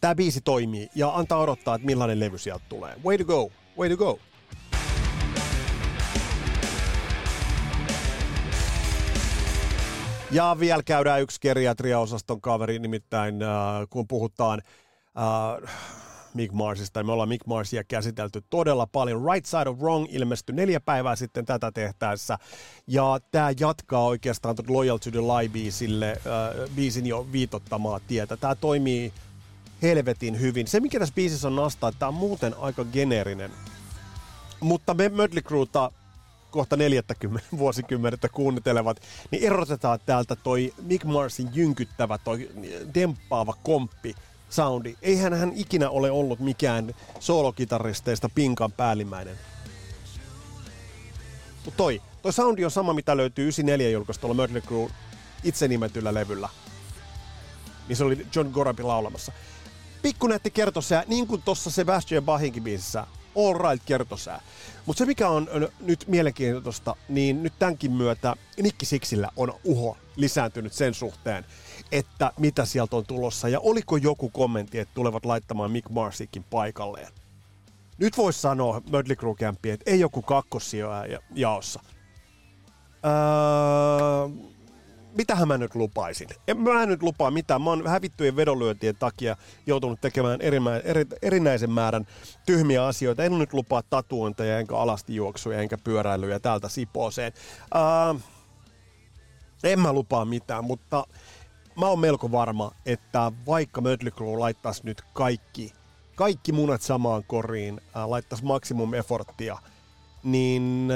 Tämä 0.00 0.14
biisi 0.14 0.40
toimii 0.40 0.88
ja 0.94 1.16
antaa 1.16 1.38
odottaa, 1.38 1.74
että 1.74 1.86
millainen 1.86 2.20
levy 2.20 2.38
sieltä 2.38 2.64
tulee. 2.68 2.96
Way 3.04 3.18
to 3.18 3.24
go, 3.24 3.50
way 3.78 3.88
to 3.88 3.96
go. 3.96 4.18
Ja 10.32 10.56
vielä 10.60 10.82
käydään 10.82 11.22
yksi 11.22 11.40
geriatriaosaston 11.40 12.40
kaveri, 12.40 12.78
nimittäin 12.78 13.42
äh, 13.42 13.48
kun 13.90 14.08
puhutaan 14.08 14.62
äh, 15.18 15.72
Mick 16.34 16.54
Marsista, 16.54 17.02
me 17.02 17.12
ollaan 17.12 17.28
Mick 17.28 17.46
Marsia 17.46 17.84
käsitelty 17.84 18.42
todella 18.50 18.86
paljon. 18.86 19.24
Right 19.32 19.46
Side 19.46 19.70
of 19.70 19.78
Wrong 19.78 20.06
ilmestyi 20.10 20.54
neljä 20.56 20.80
päivää 20.80 21.16
sitten 21.16 21.46
tätä 21.46 21.72
tehtäessä, 21.72 22.38
ja 22.86 23.18
tämä 23.30 23.50
jatkaa 23.60 24.04
oikeastaan 24.04 24.56
Loyal 24.68 24.98
to 24.98 25.10
the 25.10 25.20
Lie-biisille, 25.20 26.10
äh, 26.10 26.70
biisin 26.76 27.06
jo 27.06 27.26
viitottamaa 27.32 28.00
tietä. 28.08 28.36
Tämä 28.36 28.54
toimii 28.54 29.12
helvetin 29.82 30.40
hyvin. 30.40 30.66
Se, 30.66 30.80
mikä 30.80 30.98
tässä 30.98 31.14
biisissä 31.14 31.48
on 31.48 31.56
nastaa, 31.56 31.88
että 31.88 31.98
tämä 31.98 32.08
on 32.08 32.14
muuten 32.14 32.54
aika 32.58 32.84
geneerinen. 32.84 33.50
Mutta 34.60 34.94
me 34.94 35.08
Mötley 35.08 35.42
kohta 36.50 36.76
40 36.76 37.46
vuosikymmenettä 37.58 38.28
kuuntelevat, 38.28 39.00
niin 39.30 39.44
erotetaan 39.44 39.98
täältä 40.06 40.36
toi 40.36 40.74
Mick 40.82 41.04
Marsin 41.04 41.48
jynkyttävä, 41.52 42.18
toi 42.18 42.50
demppaava 42.94 43.54
komppi 43.62 44.14
soundi. 44.50 44.96
Eihän 45.02 45.34
hän 45.34 45.52
ikinä 45.54 45.90
ole 45.90 46.10
ollut 46.10 46.40
mikään 46.40 46.94
soolokitaristeista 47.20 48.28
pinkan 48.28 48.72
päällimmäinen. 48.72 49.36
Mutta 51.64 51.76
toi, 51.76 52.02
toi 52.22 52.32
soundi 52.32 52.64
on 52.64 52.70
sama, 52.70 52.92
mitä 52.92 53.16
löytyy 53.16 53.44
94 53.44 53.90
julkaistulla 53.90 54.34
Mötley 54.34 54.60
Crue 54.60 54.90
itse 55.44 55.68
nimetyllä 55.68 56.14
levyllä. 56.14 56.48
Niin 57.88 57.96
se 57.96 58.04
oli 58.04 58.26
John 58.34 58.50
Gorabi 58.50 58.82
laulamassa. 58.82 59.32
Pikkunätti 60.02 60.50
kertosää, 60.50 61.04
niin 61.06 61.26
kuin 61.26 61.42
tuossa 61.42 61.70
Sebastian 61.70 62.24
Bachinkin 62.24 62.62
biisissä, 62.62 63.06
all 63.36 63.70
right 63.70 63.84
kertosää. 63.86 64.40
Mutta 64.86 64.98
se 64.98 65.06
mikä 65.06 65.28
on 65.28 65.48
nyt 65.80 66.04
mielenkiintoista, 66.08 66.96
niin 67.08 67.42
nyt 67.42 67.52
tämänkin 67.58 67.92
myötä 67.92 68.34
Nikki 68.62 68.86
Sixillä 68.86 69.28
on 69.36 69.52
uho 69.64 69.96
lisääntynyt 70.16 70.72
sen 70.72 70.94
suhteen, 70.94 71.44
että 71.92 72.32
mitä 72.38 72.64
sieltä 72.64 72.96
on 72.96 73.06
tulossa 73.06 73.48
ja 73.48 73.60
oliko 73.60 73.96
joku 73.96 74.28
kommentti, 74.28 74.78
että 74.78 74.94
tulevat 74.94 75.24
laittamaan 75.24 75.70
Mick 75.70 75.90
Marsikin 75.90 76.44
paikalleen. 76.44 77.12
Nyt 77.98 78.16
voisi 78.16 78.40
sanoa 78.40 78.82
Campiin, 79.38 79.74
että 79.74 79.90
ei 79.90 80.00
joku 80.00 80.22
kakkossijoja 80.22 81.20
jaossa. 81.34 81.80
Öö, 83.04 84.50
mitähän 85.18 85.48
mä 85.48 85.58
nyt 85.58 85.74
lupaisin? 85.74 86.28
En 86.48 86.60
mä 86.60 86.86
nyt 86.86 87.02
lupaa 87.02 87.30
mitään. 87.30 87.62
Mä 87.62 87.70
oon 87.70 87.86
hävittyjen 87.86 88.36
vedonlyöntien 88.36 88.96
takia 88.96 89.36
joutunut 89.66 90.00
tekemään 90.00 90.40
erimä, 90.40 90.76
eri, 90.76 91.06
erinäisen 91.22 91.70
määrän 91.70 92.06
tyhmiä 92.46 92.86
asioita. 92.86 93.24
En 93.24 93.38
nyt 93.38 93.52
lupaa 93.52 93.82
tatuointeja, 93.82 94.58
enkä 94.58 94.76
alastijuoksuja, 94.76 95.60
enkä 95.60 95.78
pyöräilyjä 95.78 96.40
täältä 96.40 96.68
Sipooseen. 96.68 97.32
Uh, 97.74 98.20
en 99.64 99.80
mä 99.80 99.92
lupaa 99.92 100.24
mitään, 100.24 100.64
mutta 100.64 101.04
mä 101.78 101.86
oon 101.86 101.98
melko 101.98 102.32
varma, 102.32 102.72
että 102.86 103.32
vaikka 103.46 103.80
Mötley 103.80 104.10
Crue 104.10 104.38
laittaisi 104.38 104.80
nyt 104.84 105.02
kaikki, 105.12 105.72
kaikki 106.14 106.52
munat 106.52 106.82
samaan 106.82 107.24
koriin, 107.24 107.74
uh, 107.74 108.10
laittaisi 108.10 108.44
maksimum 108.44 108.94
efforttia, 108.94 109.58
niin 110.22 110.92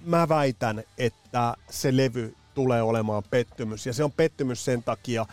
mä 0.00 0.28
väitän, 0.28 0.82
että 0.98 1.54
se 1.70 1.96
levy 1.96 2.34
tulee 2.58 2.82
olemaan 2.82 3.22
pettymys. 3.30 3.86
Ja 3.86 3.92
se 3.92 4.04
on 4.04 4.12
pettymys 4.12 4.64
sen 4.64 4.82
takia, 4.82 5.26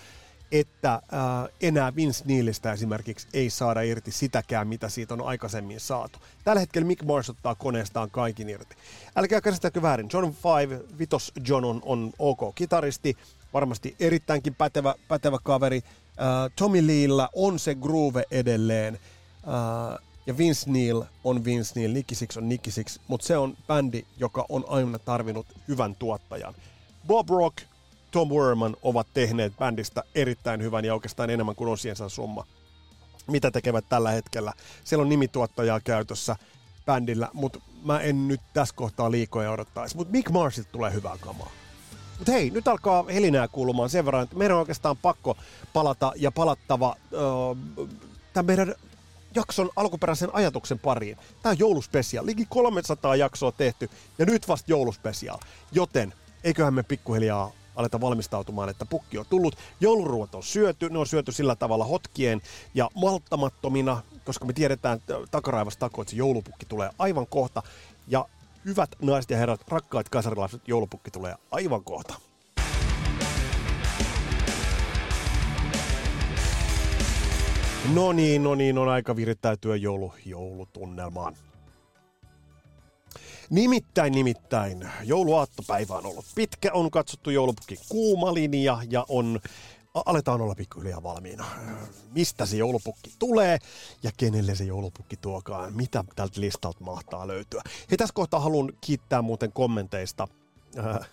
että 0.52 0.94
äh, 0.94 1.02
enää 1.62 1.96
Vince 1.96 2.24
Neilistä 2.26 2.74
esimerkiksi 2.74 3.28
ei 3.34 3.50
saada 3.50 3.82
irti 3.82 4.12
sitäkään, 4.12 4.68
mitä 4.68 4.90
siitä 4.90 5.14
on 5.14 5.22
aikaisemmin 5.22 5.80
saatu. 5.80 6.20
Tällä 6.44 6.60
hetkellä 6.60 6.88
Mick 6.88 7.04
Mars 7.04 7.30
ottaa 7.30 7.56
koneestaan 7.56 8.12
kaikin 8.12 8.50
irti. 8.50 8.76
Älkää 9.16 9.42
käsittäkö 9.42 9.82
väärin, 9.82 10.10
John 10.14 10.34
Five, 10.34 10.80
Vitos 11.00 11.32
John 11.48 11.66
on, 11.66 11.82
on 11.86 12.14
ok 12.20 12.56
kitaristi, 12.56 13.18
varmasti 13.54 13.96
erittäinkin 14.00 14.56
pätevä, 14.56 14.96
pätevä 15.08 15.38
kaveri. 15.44 15.78
Äh, 15.78 16.52
Tommy 16.56 16.88
Leella 16.88 17.30
on 17.36 17.60
se 17.60 17.76
groove 17.76 18.24
edelleen. 18.32 19.00
Äh, 19.48 20.00
ja 20.28 20.38
Vince 20.38 20.72
Neil 20.72 21.04
on 21.24 21.46
Vince 21.46 21.80
Neil, 21.80 21.94
Nicky 21.94 22.16
Six 22.16 22.38
on 22.38 22.50
Nicky 22.50 22.72
Six, 22.72 23.00
mutta 23.08 23.28
se 23.28 23.38
on 23.38 23.58
bändi, 23.68 24.06
joka 24.18 24.46
on 24.50 24.64
aina 24.68 25.00
tarvinnut 25.00 25.48
hyvän 25.68 25.96
tuottajan. 25.96 26.56
Bob 27.08 27.30
Rock, 27.30 27.58
Tom 28.12 28.30
Werman 28.30 28.78
ovat 28.82 29.08
tehneet 29.14 29.58
bändistä 29.58 30.04
erittäin 30.16 30.64
hyvän 30.64 30.86
ja 30.86 30.94
oikeastaan 30.94 31.30
enemmän 31.30 31.56
kuin 31.56 31.70
osiensa 31.70 32.10
summa. 32.10 32.46
Mitä 33.28 33.52
tekevät 33.52 33.86
tällä 33.90 34.12
hetkellä? 34.12 34.54
Siellä 34.84 35.02
on 35.02 35.10
nimituottajaa 35.10 35.80
käytössä 35.80 36.36
bändillä, 36.86 37.30
mutta 37.34 37.60
mä 37.84 38.00
en 38.00 38.28
nyt 38.28 38.42
tässä 38.54 38.76
kohtaa 38.76 39.12
liikoja 39.12 39.52
odottaisi. 39.52 39.96
Mutta 39.96 40.12
Mick 40.12 40.30
Marsilta 40.30 40.70
tulee 40.72 40.94
hyvää 40.94 41.18
kamaa. 41.22 41.50
Mutta 42.18 42.32
hei, 42.32 42.50
nyt 42.50 42.68
alkaa 42.68 43.04
helinää 43.04 43.48
kuulumaan 43.48 43.90
sen 43.90 44.06
verran, 44.06 44.24
että 44.24 44.36
meidän 44.36 44.56
on 44.56 44.60
oikeastaan 44.60 44.98
pakko 44.98 45.38
palata 45.74 46.12
ja 46.16 46.32
palattava 46.32 46.96
uh, 47.12 47.88
tämän 48.34 48.46
meidän 48.46 48.76
jakson 49.36 49.70
alkuperäisen 49.76 50.30
ajatuksen 50.34 50.80
pariin. 50.80 51.18
Tämä 51.42 51.52
on 51.52 51.60
jouluspesiaali. 51.60 52.26
Liki 52.26 52.46
300 52.50 53.16
jaksoa 53.16 53.52
tehty 53.52 53.90
ja 54.18 54.26
nyt 54.26 54.48
vasta 54.48 54.72
jouluspesiaali. 54.72 55.42
Joten 55.72 56.14
eiköhän 56.46 56.74
me 56.74 56.84
pikkuhiljaa 56.84 57.52
aletaan 57.76 58.02
valmistautumaan, 58.02 58.70
että 58.70 58.86
pukki 58.86 59.18
on 59.18 59.26
tullut. 59.30 59.56
Jouluruot 59.80 60.36
on 60.36 60.44
syöty, 60.44 60.90
ne 60.90 61.00
on 61.00 61.08
syöty 61.08 61.32
sillä 61.32 61.56
tavalla 61.56 61.86
hotkien 61.86 62.42
ja 62.74 62.90
malttamattomina, 62.96 64.02
koska 64.26 64.46
me 64.46 64.54
tiedetään 64.54 65.00
takaraivasta 65.32 65.80
tako, 65.80 66.02
että 66.02 66.12
se 66.12 66.18
joulupukki 66.18 66.66
tulee 66.66 66.90
aivan 67.00 67.28
kohta. 67.28 67.64
Ja 68.08 68.26
hyvät 68.66 68.90
naiset 69.02 69.32
ja 69.32 69.38
herrat, 69.38 69.62
rakkaat 69.68 70.10
kasarilaiset, 70.10 70.68
joulupukki 70.68 71.12
tulee 71.12 71.36
aivan 71.52 71.84
kohta. 71.84 72.14
No 77.94 78.14
niin, 78.14 78.44
no 78.44 78.56
niin, 78.56 78.78
on 78.78 78.90
aika 78.90 79.16
virittäytyä 79.16 79.76
joulu, 79.76 80.14
joulutunnelmaan. 80.26 81.36
Nimittäin, 83.50 84.14
nimittäin, 84.14 84.90
jouluaattopäivä 85.04 85.94
on 85.94 86.06
ollut 86.06 86.26
pitkä, 86.36 86.74
on 86.74 86.92
katsottu 86.92 87.30
joulupukin 87.30 87.78
kuuma 87.90 88.34
linja 88.34 88.80
ja 88.90 89.06
on 89.10 89.40
aletaan 90.06 90.42
olla 90.42 90.56
pikkuhiljaa 90.56 91.04
valmiina. 91.04 91.46
Mistä 92.12 92.46
se 92.46 92.58
joulupukki 92.58 93.12
tulee 93.20 93.58
ja 94.04 94.12
kenelle 94.18 94.56
se 94.56 94.64
joulupukki 94.64 95.18
tuokaan, 95.18 95.74
mitä 95.74 96.04
tältä 96.16 96.42
listalta 96.42 96.84
mahtaa 96.84 97.28
löytyä. 97.28 97.62
Hei, 97.90 97.98
tässä 97.98 98.14
kohtaa 98.14 98.40
haluan 98.40 98.74
kiittää 98.82 99.22
muuten 99.22 99.52
kommenteista. 99.52 100.28
Äh, 100.78 101.10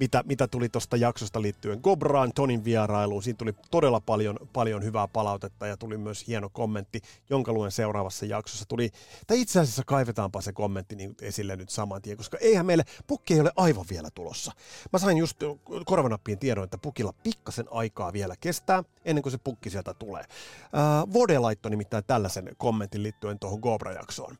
mitä, 0.00 0.22
mitä 0.26 0.48
tuli 0.48 0.68
tuosta 0.68 0.96
jaksosta 0.96 1.42
liittyen 1.42 1.80
Gobraan, 1.82 2.32
Tonin 2.34 2.64
vierailuun. 2.64 3.22
Siinä 3.22 3.36
tuli 3.36 3.54
todella 3.70 4.00
paljon, 4.00 4.38
paljon 4.52 4.84
hyvää 4.84 5.08
palautetta 5.08 5.66
ja 5.66 5.76
tuli 5.76 5.98
myös 5.98 6.26
hieno 6.28 6.48
kommentti, 6.48 7.00
jonka 7.30 7.52
luen 7.52 7.72
seuraavassa 7.72 8.26
jaksossa. 8.26 8.64
Tuli, 8.68 8.90
tai 9.26 9.40
itse 9.40 9.60
asiassa 9.60 9.82
kaivetaanpa 9.86 10.40
se 10.40 10.52
kommentti 10.52 10.96
niin 10.96 11.16
esille 11.22 11.56
nyt 11.56 11.70
saman 11.70 12.02
tien, 12.02 12.16
koska 12.16 12.38
eihän 12.40 12.66
meille, 12.66 12.84
pukki 13.06 13.34
ei 13.34 13.40
ole 13.40 13.52
aivan 13.56 13.84
vielä 13.90 14.08
tulossa. 14.14 14.52
Mä 14.92 14.98
sain 14.98 15.18
just 15.18 15.36
korvanappiin 15.84 16.38
tiedon, 16.38 16.64
että 16.64 16.78
pukilla 16.78 17.14
pikkasen 17.22 17.66
aikaa 17.70 18.12
vielä 18.12 18.34
kestää, 18.40 18.84
ennen 19.04 19.22
kuin 19.22 19.32
se 19.32 19.38
pukki 19.38 19.70
sieltä 19.70 19.94
tulee. 19.94 20.22
Äh, 20.22 21.12
Vode 21.12 21.38
laittoi 21.38 21.70
nimittäin 21.70 22.04
tällaisen 22.04 22.50
kommentin 22.56 23.02
liittyen 23.02 23.38
tuohon 23.38 23.60
Gobra-jaksoon. 23.60 24.36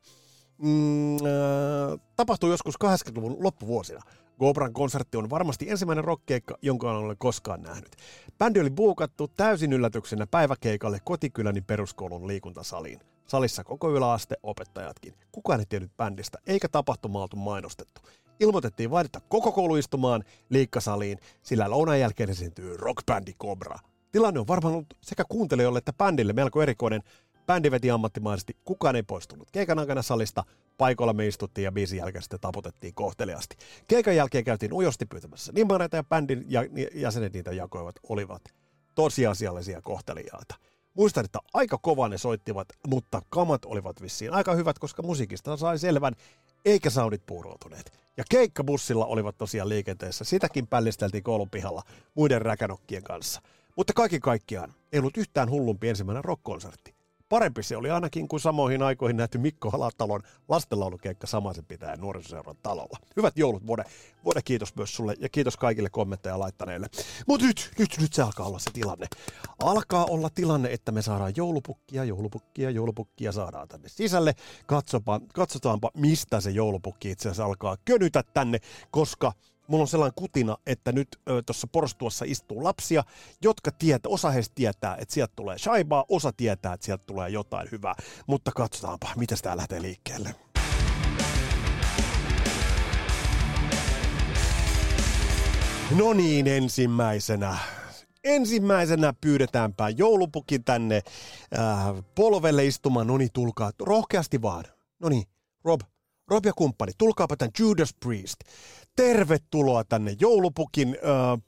Mm, 0.61 1.15
äh, 1.15 1.99
tapahtui 2.15 2.49
joskus 2.49 2.75
80-luvun 2.83 3.37
loppuvuosina. 3.39 4.01
Gobran 4.39 4.73
konsertti 4.73 5.17
on 5.17 5.29
varmasti 5.29 5.69
ensimmäinen 5.69 6.03
rockkeikka, 6.03 6.57
jonka 6.61 6.91
olen 6.91 7.17
koskaan 7.17 7.61
nähnyt. 7.61 7.95
Bändi 8.37 8.59
oli 8.59 8.69
buukattu 8.69 9.27
täysin 9.27 9.73
yllätyksenä 9.73 10.27
päiväkeikalle 10.27 10.99
kotikyläni 11.03 11.61
peruskoulun 11.61 12.27
liikuntasaliin. 12.27 12.99
Salissa 13.27 13.63
koko 13.63 13.91
yläaste 13.91 14.35
opettajatkin. 14.43 15.13
Kukaan 15.31 15.59
ei 15.59 15.65
tiennyt 15.65 15.97
bändistä, 15.97 16.37
eikä 16.47 16.67
tapahtuma 16.69 17.21
oltu 17.21 17.35
mainostettu. 17.35 18.01
Ilmoitettiin 18.39 18.91
vain, 18.91 19.05
että 19.05 19.21
koko 19.29 19.51
koulu 19.51 19.75
istumaan 19.75 20.23
liikkasaliin, 20.49 21.17
sillä 21.43 21.69
lounan 21.69 21.99
jälkeen 21.99 22.29
esiintyy 22.29 22.77
rockbändi 22.77 23.33
Cobra. 23.33 23.79
Tilanne 24.11 24.39
on 24.39 24.47
varmaan 24.47 24.73
ollut 24.73 24.97
sekä 25.01 25.23
kuuntelijoille 25.29 25.77
että 25.77 25.93
bändille 25.93 26.33
melko 26.33 26.61
erikoinen, 26.61 27.01
Bändi 27.51 27.71
veti 27.71 27.91
ammattimaisesti, 27.91 28.57
kukaan 28.65 28.95
ei 28.95 29.03
poistunut. 29.03 29.51
Keikan 29.51 29.79
aikana 29.79 30.01
salista 30.01 30.43
paikoilla 30.77 31.13
me 31.13 31.27
istuttiin 31.27 31.63
ja 31.63 31.71
biisin 31.71 31.97
jälkeen 31.97 32.21
sitten 32.21 32.39
taputettiin 32.39 32.93
kohteliasti. 32.93 33.55
Keikan 33.87 34.15
jälkeen 34.15 34.43
käytiin 34.43 34.73
ujosti 34.73 35.05
pyytämässä 35.05 35.51
nimareita 35.51 35.95
ja 35.95 36.03
bändin 36.03 36.45
jäsenet 36.93 37.33
niitä 37.33 37.51
jakoivat 37.51 37.95
olivat 38.09 38.41
tosiasiallisia 38.95 39.81
kohtelijaita. 39.81 40.55
Muistan, 40.93 41.25
että 41.25 41.39
aika 41.53 41.77
kova 41.77 42.09
ne 42.09 42.17
soittivat, 42.17 42.67
mutta 42.87 43.21
kamat 43.29 43.65
olivat 43.65 44.01
vissiin 44.01 44.33
aika 44.33 44.53
hyvät, 44.53 44.79
koska 44.79 45.03
musiikista 45.03 45.57
sai 45.57 45.79
selvän, 45.79 46.13
eikä 46.65 46.89
saudit 46.89 47.25
puuroutuneet. 47.25 47.91
Ja 48.17 48.23
keikkabussilla 48.29 49.05
olivat 49.05 49.37
tosiaan 49.37 49.69
liikenteessä. 49.69 50.23
Sitäkin 50.23 50.67
pällisteltiin 50.67 51.23
koulun 51.23 51.49
pihalla 51.49 51.83
muiden 52.15 52.41
räkänokkien 52.41 53.03
kanssa. 53.03 53.41
Mutta 53.75 53.93
kaiken 53.93 54.21
kaikkiaan 54.21 54.73
ei 54.91 54.99
ollut 54.99 55.17
yhtään 55.17 55.49
hullumpi 55.49 55.89
ensimmäinen 55.89 56.23
rockkonsertti. 56.23 57.00
Parempi 57.31 57.63
se 57.63 57.77
oli 57.77 57.91
ainakin 57.91 58.27
kuin 58.27 58.39
samoihin 58.39 58.83
aikoihin 58.83 59.17
nähty 59.17 59.37
Mikko 59.37 59.69
Halatalon 59.69 60.21
lastenlaulukeikka 60.49 61.27
samaisen 61.27 61.65
pitää 61.65 61.95
nuorisoseuran 61.95 62.55
talolla. 62.63 62.97
Hyvät 63.17 63.37
joulut, 63.37 63.67
Vode. 63.67 63.83
Vode, 64.25 64.41
kiitos 64.41 64.75
myös 64.75 64.95
sulle 64.95 65.15
ja 65.19 65.29
kiitos 65.29 65.57
kaikille 65.57 65.89
kommentteja 65.89 66.39
laittaneille. 66.39 66.87
Mutta 67.27 67.45
nyt, 67.45 67.71
nyt, 67.79 67.97
nyt 68.01 68.13
se 68.13 68.21
alkaa 68.21 68.47
olla 68.47 68.59
se 68.59 68.71
tilanne. 68.73 69.07
Alkaa 69.59 70.05
olla 70.05 70.29
tilanne, 70.29 70.69
että 70.73 70.91
me 70.91 71.01
saadaan 71.01 71.33
joulupukkia, 71.35 72.03
joulupukkia, 72.03 72.69
joulupukkia 72.69 73.31
saadaan 73.31 73.67
tänne 73.67 73.89
sisälle. 73.89 74.33
Katsopa, 74.65 75.21
katsotaanpa, 75.33 75.91
mistä 75.97 76.41
se 76.41 76.49
joulupukki 76.49 77.11
itse 77.11 77.29
asiassa 77.29 77.45
alkaa 77.45 77.77
könytä 77.85 78.23
tänne, 78.33 78.59
koska 78.91 79.33
mulla 79.67 79.81
on 79.81 79.87
sellainen 79.87 80.15
kutina, 80.15 80.57
että 80.65 80.91
nyt 80.91 81.07
tuossa 81.45 81.67
porstuassa 81.67 82.25
istuu 82.27 82.63
lapsia, 82.63 83.03
jotka 83.41 83.71
tietää, 83.71 84.09
osa 84.09 84.31
heistä 84.31 84.55
tietää, 84.55 84.95
että 84.99 85.13
sieltä 85.13 85.33
tulee 85.35 85.57
shaibaa, 85.57 86.05
osa 86.09 86.33
tietää, 86.37 86.73
että 86.73 86.85
sieltä 86.85 87.03
tulee 87.05 87.29
jotain 87.29 87.67
hyvää. 87.71 87.95
Mutta 88.27 88.51
katsotaanpa, 88.55 89.09
miten 89.17 89.37
tämä 89.41 89.57
lähtee 89.57 89.81
liikkeelle. 89.81 90.35
No 95.97 96.13
niin, 96.13 96.47
ensimmäisenä 96.47 97.57
ensimmäisenä 98.23 99.13
pyydetäänpä 99.21 99.89
joulupukin 99.89 100.63
tänne 100.63 100.95
äh, 101.59 102.03
polvelle 102.15 102.65
istumaan. 102.65 103.07
No 103.07 103.17
niin, 103.17 103.29
tulkaa 103.33 103.71
rohkeasti 103.79 104.41
vaan. 104.41 104.63
No 104.99 105.09
niin, 105.09 105.23
Rob, 105.63 105.81
Rob 106.27 106.45
ja 106.45 106.53
kumppani, 106.53 106.91
tulkaapa 106.97 107.37
tämän 107.37 107.51
Judas 107.59 107.95
Priest 107.99 108.35
tervetuloa 108.95 109.83
tänne 109.83 110.15
joulupukin 110.19 110.87
äh, 110.87 111.41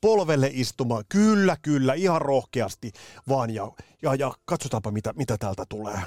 polvelle 0.00 0.50
istumaan. 0.52 1.04
Kyllä, 1.08 1.56
kyllä, 1.62 1.94
ihan 1.94 2.22
rohkeasti 2.22 2.92
vaan 3.28 3.50
ja, 3.50 3.72
ja, 4.02 4.14
ja 4.14 4.32
katsotaanpa 4.44 4.90
mitä, 4.90 5.12
mitä 5.16 5.38
täältä 5.38 5.64
tulee. 5.68 6.00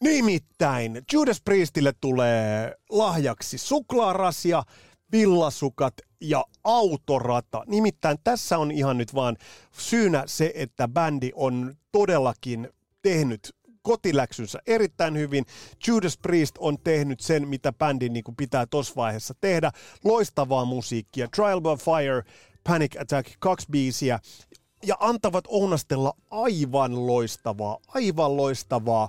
Nimittäin 0.00 1.02
Judas 1.12 1.40
Priestille 1.44 1.92
tulee 2.00 2.74
lahjaksi 2.90 3.58
suklaarasia, 3.58 4.62
villasukat 5.12 5.94
ja 6.20 6.44
autorata. 6.64 7.64
Nimittäin 7.66 8.18
tässä 8.24 8.58
on 8.58 8.70
ihan 8.70 8.98
nyt 8.98 9.14
vaan 9.14 9.36
syynä 9.78 10.24
se, 10.26 10.52
että 10.54 10.88
bändi 10.88 11.30
on 11.34 11.76
todellakin 11.92 12.68
tehnyt 13.02 13.54
kotiläksynsä 13.82 14.58
erittäin 14.66 15.18
hyvin. 15.18 15.44
Judas 15.86 16.18
Priest 16.18 16.54
on 16.58 16.78
tehnyt 16.78 17.20
sen, 17.20 17.48
mitä 17.48 17.72
bändin 17.72 18.12
niin 18.12 18.24
pitää 18.36 18.66
tuossa 18.66 18.92
vaiheessa 18.96 19.34
tehdä. 19.40 19.70
Loistavaa 20.04 20.64
musiikkia. 20.64 21.28
Trial 21.28 21.60
by 21.60 21.84
Fire, 21.84 22.22
Panic 22.64 23.00
Attack, 23.00 23.30
kaksi 23.38 23.66
biisiä. 23.70 24.18
Ja 24.86 24.96
antavat 25.00 25.44
ounastella 25.48 26.12
aivan 26.30 27.06
loistavaa, 27.06 27.78
aivan 27.88 28.36
loistavaa 28.36 29.08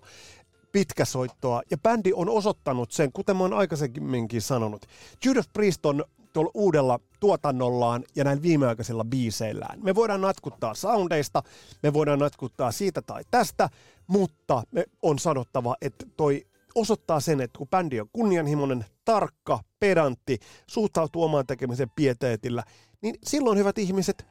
pitkäsoittoa. 0.72 1.62
Ja 1.72 1.78
bändi 1.78 2.12
on 2.16 2.30
osoittanut 2.30 2.92
sen, 2.92 3.12
kuten 3.12 3.38
mä 3.38 3.44
oon 3.44 3.54
aikaisemminkin 3.54 4.42
sanonut. 4.42 4.86
Judas 5.26 5.50
Priest 5.54 5.86
on 5.86 6.04
tuolla 6.34 6.52
uudella 6.54 7.00
tuotannollaan 7.24 8.04
ja 8.16 8.24
näillä 8.24 8.42
viimeaikaisilla 8.42 9.06
biiseillään. 9.06 9.80
Me 9.84 9.96
voidaan 9.96 10.22
natkuttaa 10.22 10.74
soundeista, 10.74 11.44
me 11.84 11.94
voidaan 11.94 12.20
natkuttaa 12.20 12.72
siitä 12.72 13.02
tai 13.02 13.24
tästä, 13.32 13.70
mutta 14.08 14.64
me 14.72 14.86
on 15.02 15.20
sanottava, 15.20 15.76
että 15.82 16.06
toi 16.18 16.46
osoittaa 16.76 17.20
sen, 17.20 17.42
että 17.42 17.58
kun 17.58 17.68
bändi 17.68 18.00
on 18.00 18.10
kunnianhimoinen, 18.14 18.86
tarkka, 19.06 19.60
pedantti, 19.80 20.40
suhtautuu 20.68 21.24
omaan 21.24 21.48
tekemisen 21.48 21.90
pieteetillä, 21.96 22.64
niin 23.02 23.16
silloin 23.24 23.58
hyvät 23.58 23.78
ihmiset, 23.78 24.26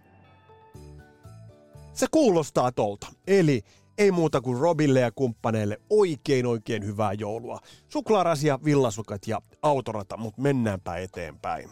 se 1.93 2.07
kuulostaa 2.11 2.73
tolta. 2.73 3.07
Eli 3.27 3.63
ei 3.99 4.11
muuta 4.11 4.41
kuin 4.41 4.61
Robille 4.61 5.01
ja 5.01 5.13
kumppaneille 5.15 5.81
oikein 5.91 6.47
oikein 6.47 6.87
hyvää 6.87 7.13
joulua. 7.13 7.59
Suklaarasia, 7.89 8.59
villasukat 8.65 9.27
ja 9.27 9.43
autorata, 9.63 10.17
mutta 10.17 10.43
mennäänpä 10.43 10.97
eteenpäin. 10.97 11.71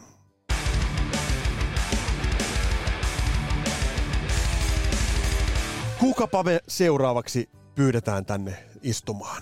Kukapa 6.01 6.43
me 6.43 6.59
seuraavaksi 6.67 7.49
pyydetään 7.75 8.25
tänne 8.25 8.63
istumaan? 8.81 9.41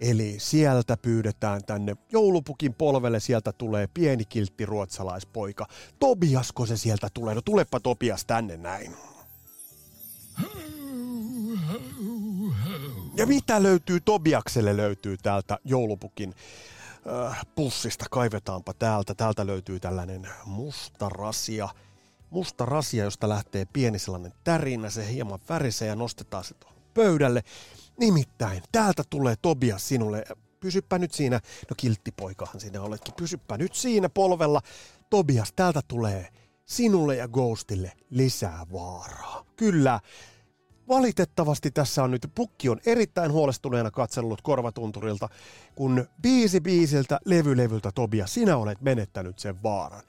Eli 0.00 0.34
sieltä 0.38 0.96
pyydetään 0.96 1.64
tänne 1.64 1.96
joulupukin 2.12 2.74
polvelle, 2.74 3.20
sieltä 3.20 3.52
tulee 3.52 3.86
pieni 3.86 4.24
kiltti 4.24 4.66
ruotsalaispoika. 4.66 5.66
Tobiasko 5.98 6.66
se 6.66 6.76
sieltä 6.76 7.08
tulee? 7.14 7.34
No 7.34 7.42
tulepa 7.42 7.80
Tobias 7.80 8.24
tänne 8.24 8.56
näin. 8.56 8.96
Ja 13.16 13.26
mitä 13.26 13.62
löytyy 13.62 14.00
Tobiakselle 14.00 14.76
löytyy 14.76 15.16
täältä 15.16 15.58
joulupukin 15.64 16.34
äh, 17.28 17.46
pussista? 17.54 18.04
Kaivetaanpa 18.10 18.74
täältä. 18.74 19.14
Täältä 19.14 19.46
löytyy 19.46 19.80
tällainen 19.80 20.28
musta 20.44 21.08
rasia 21.08 21.68
musta 22.30 22.64
rasia, 22.64 23.04
josta 23.04 23.28
lähtee 23.28 23.64
pieni 23.64 23.98
sellainen 23.98 24.32
tärinä, 24.44 24.90
se 24.90 25.12
hieman 25.12 25.38
värisee 25.48 25.88
ja 25.88 25.96
nostetaan 25.96 26.44
se 26.44 26.54
tuohon 26.54 26.78
pöydälle. 26.94 27.42
Nimittäin, 28.00 28.62
täältä 28.72 29.02
tulee 29.10 29.34
Tobias 29.42 29.88
sinulle 29.88 30.24
pysyppä 30.60 30.98
nyt 30.98 31.12
siinä, 31.12 31.40
no 31.70 31.74
kilttipoikahan 31.76 32.60
sinä 32.60 32.82
oletkin, 32.82 33.14
pysyppä 33.14 33.56
nyt 33.56 33.74
siinä 33.74 34.08
polvella. 34.08 34.60
Tobias, 35.10 35.52
täältä 35.56 35.80
tulee 35.88 36.28
sinulle 36.64 37.16
ja 37.16 37.28
Ghostille 37.28 37.92
lisää 38.10 38.66
vaaraa. 38.72 39.44
Kyllä, 39.56 40.00
valitettavasti 40.88 41.70
tässä 41.70 42.04
on 42.04 42.10
nyt, 42.10 42.26
Pukki 42.34 42.68
on 42.68 42.80
erittäin 42.86 43.32
huolestuneena 43.32 43.90
katsellut 43.90 44.42
korvatunturilta, 44.42 45.28
kun 45.74 46.06
biisi 46.22 46.60
biisiltä, 46.60 47.20
levy 47.24 47.56
levyltä 47.56 47.92
Tobias, 47.94 48.34
sinä 48.34 48.56
olet 48.56 48.80
menettänyt 48.80 49.38
sen 49.38 49.62
vaaran. 49.62 50.02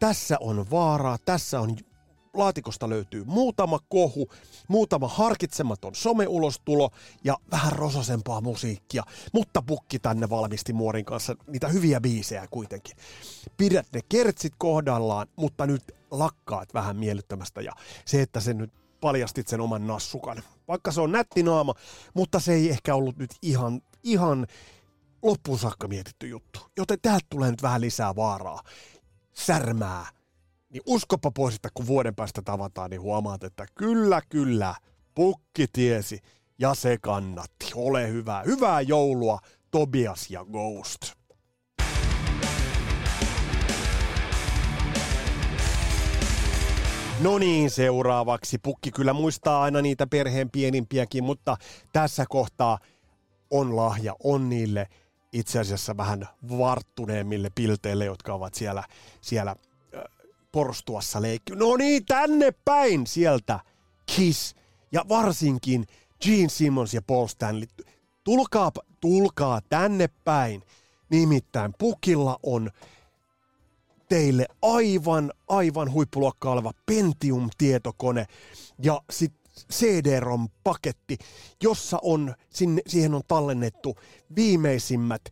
Tässä 0.00 0.36
on 0.40 0.70
vaaraa, 0.70 1.18
tässä 1.24 1.60
on 1.60 1.76
laatikosta 2.34 2.88
löytyy 2.88 3.24
muutama 3.24 3.78
kohu, 3.88 4.30
muutama 4.68 5.08
harkitsematon 5.08 5.94
someulostulo 5.94 6.90
ja 7.24 7.36
vähän 7.50 7.72
rosasempaa 7.72 8.40
musiikkia, 8.40 9.02
mutta 9.32 9.62
pukki 9.62 9.98
tänne 9.98 10.30
valmisti 10.30 10.72
Muorin 10.72 11.04
kanssa 11.04 11.36
niitä 11.46 11.68
hyviä 11.68 12.00
biisejä 12.00 12.46
kuitenkin. 12.50 12.96
Pidät 13.56 13.86
ne 13.92 14.00
kertsit 14.08 14.52
kohdallaan, 14.58 15.26
mutta 15.36 15.66
nyt 15.66 15.82
lakkaat 16.10 16.74
vähän 16.74 16.96
miellyttämästä 16.96 17.60
ja 17.60 17.72
se, 18.04 18.22
että 18.22 18.40
se 18.40 18.54
nyt 18.54 18.72
paljastit 19.00 19.48
sen 19.48 19.60
oman 19.60 19.86
nassukan. 19.86 20.42
Vaikka 20.68 20.92
se 20.92 21.00
on 21.00 21.12
nätti 21.12 21.42
naama, 21.42 21.74
mutta 22.14 22.40
se 22.40 22.52
ei 22.52 22.70
ehkä 22.70 22.94
ollut 22.94 23.16
nyt 23.16 23.30
ihan, 23.42 23.82
ihan 24.02 24.46
loppuun 25.22 25.58
saakka 25.58 25.88
mietitty 25.88 26.28
juttu. 26.28 26.60
Joten 26.76 26.98
täältä 27.02 27.26
tulee 27.30 27.50
nyt 27.50 27.62
vähän 27.62 27.80
lisää 27.80 28.16
vaaraa, 28.16 28.60
särmää, 29.32 30.06
niin 30.70 30.82
uskopa 30.86 31.30
pois, 31.30 31.54
että 31.54 31.68
kun 31.74 31.86
vuoden 31.86 32.14
päästä 32.14 32.42
tavataan, 32.42 32.90
niin 32.90 33.00
huomaat, 33.00 33.44
että 33.44 33.66
kyllä, 33.74 34.20
kyllä, 34.28 34.74
pukki 35.14 35.66
tiesi 35.72 36.20
ja 36.58 36.74
se 36.74 36.98
kannatti. 37.00 37.70
Ole 37.74 38.08
hyvä. 38.08 38.42
Hyvää 38.46 38.80
joulua, 38.80 39.38
Tobias 39.70 40.30
ja 40.30 40.44
Ghost. 40.44 41.20
No 47.20 47.38
niin, 47.38 47.70
seuraavaksi. 47.70 48.58
Pukki 48.58 48.90
kyllä 48.90 49.12
muistaa 49.12 49.62
aina 49.62 49.82
niitä 49.82 50.06
perheen 50.06 50.50
pienimpiäkin, 50.50 51.24
mutta 51.24 51.56
tässä 51.92 52.24
kohtaa 52.28 52.78
on 53.50 53.76
lahja, 53.76 54.16
on 54.24 54.48
niille 54.48 54.86
itse 55.32 55.60
asiassa 55.60 55.96
vähän 55.96 56.28
varttuneemmille 56.58 57.50
pilteille, 57.54 58.04
jotka 58.04 58.34
ovat 58.34 58.54
siellä, 58.54 58.84
siellä 59.20 59.56
porstuassa 60.52 61.22
leikki. 61.22 61.52
No 61.52 61.76
niin, 61.76 62.04
tänne 62.04 62.52
päin 62.64 63.06
sieltä 63.06 63.60
Kiss 64.06 64.54
ja 64.92 65.04
varsinkin 65.08 65.86
Gene 66.24 66.48
Simmons 66.48 66.94
ja 66.94 67.02
Paul 67.02 67.26
Stanley. 67.26 67.66
Tulkaa, 68.24 68.72
tulkaa 69.00 69.60
tänne 69.68 70.08
päin. 70.24 70.62
Nimittäin 71.10 71.74
Pukilla 71.78 72.38
on 72.42 72.70
teille 74.08 74.46
aivan, 74.62 75.32
aivan 75.48 75.92
huippuluokkaa 75.92 76.52
oleva 76.52 76.72
Pentium-tietokone. 76.86 78.26
Ja 78.82 79.02
sitten 79.10 79.39
CD-ROM-paketti, 79.72 81.18
jossa 81.62 81.98
on, 82.02 82.34
sinne, 82.50 82.82
siihen 82.86 83.14
on 83.14 83.22
tallennettu 83.28 83.96
viimeisimmät 84.36 85.22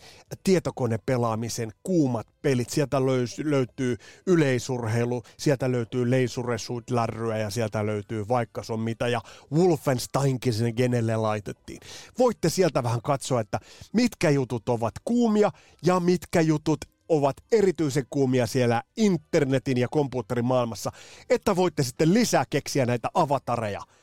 tietokonepelaamisen 0.44 1.72
kuumat 1.82 2.26
pelit. 2.42 2.70
Sieltä 2.70 3.06
löys, 3.06 3.38
löytyy 3.38 3.96
yleisurheilu, 4.26 5.22
sieltä 5.38 5.72
löytyy 5.72 6.10
leisuressuit 6.10 6.90
lärryä 6.90 7.38
ja 7.38 7.50
sieltä 7.50 7.86
löytyy 7.86 8.28
vaikka 8.28 8.62
on 8.68 8.80
mitä 8.80 9.08
ja 9.08 9.20
Wolfensteinkin 9.52 10.52
sinne 10.52 10.72
genelle 10.72 11.16
laitettiin. 11.16 11.80
Voitte 12.18 12.48
sieltä 12.48 12.82
vähän 12.82 13.02
katsoa, 13.02 13.40
että 13.40 13.60
mitkä 13.92 14.30
jutut 14.30 14.68
ovat 14.68 14.94
kuumia 15.04 15.50
ja 15.84 16.00
mitkä 16.00 16.40
jutut 16.40 16.80
ovat 17.08 17.36
erityisen 17.52 18.06
kuumia 18.10 18.46
siellä 18.46 18.82
internetin 18.96 19.78
ja 19.78 19.88
kompuutterin 19.88 20.44
maailmassa, 20.44 20.92
että 21.30 21.56
voitte 21.56 21.82
sitten 21.82 22.14
lisää 22.14 22.44
keksiä 22.50 22.86
näitä 22.86 23.08
avatareja– 23.14 23.82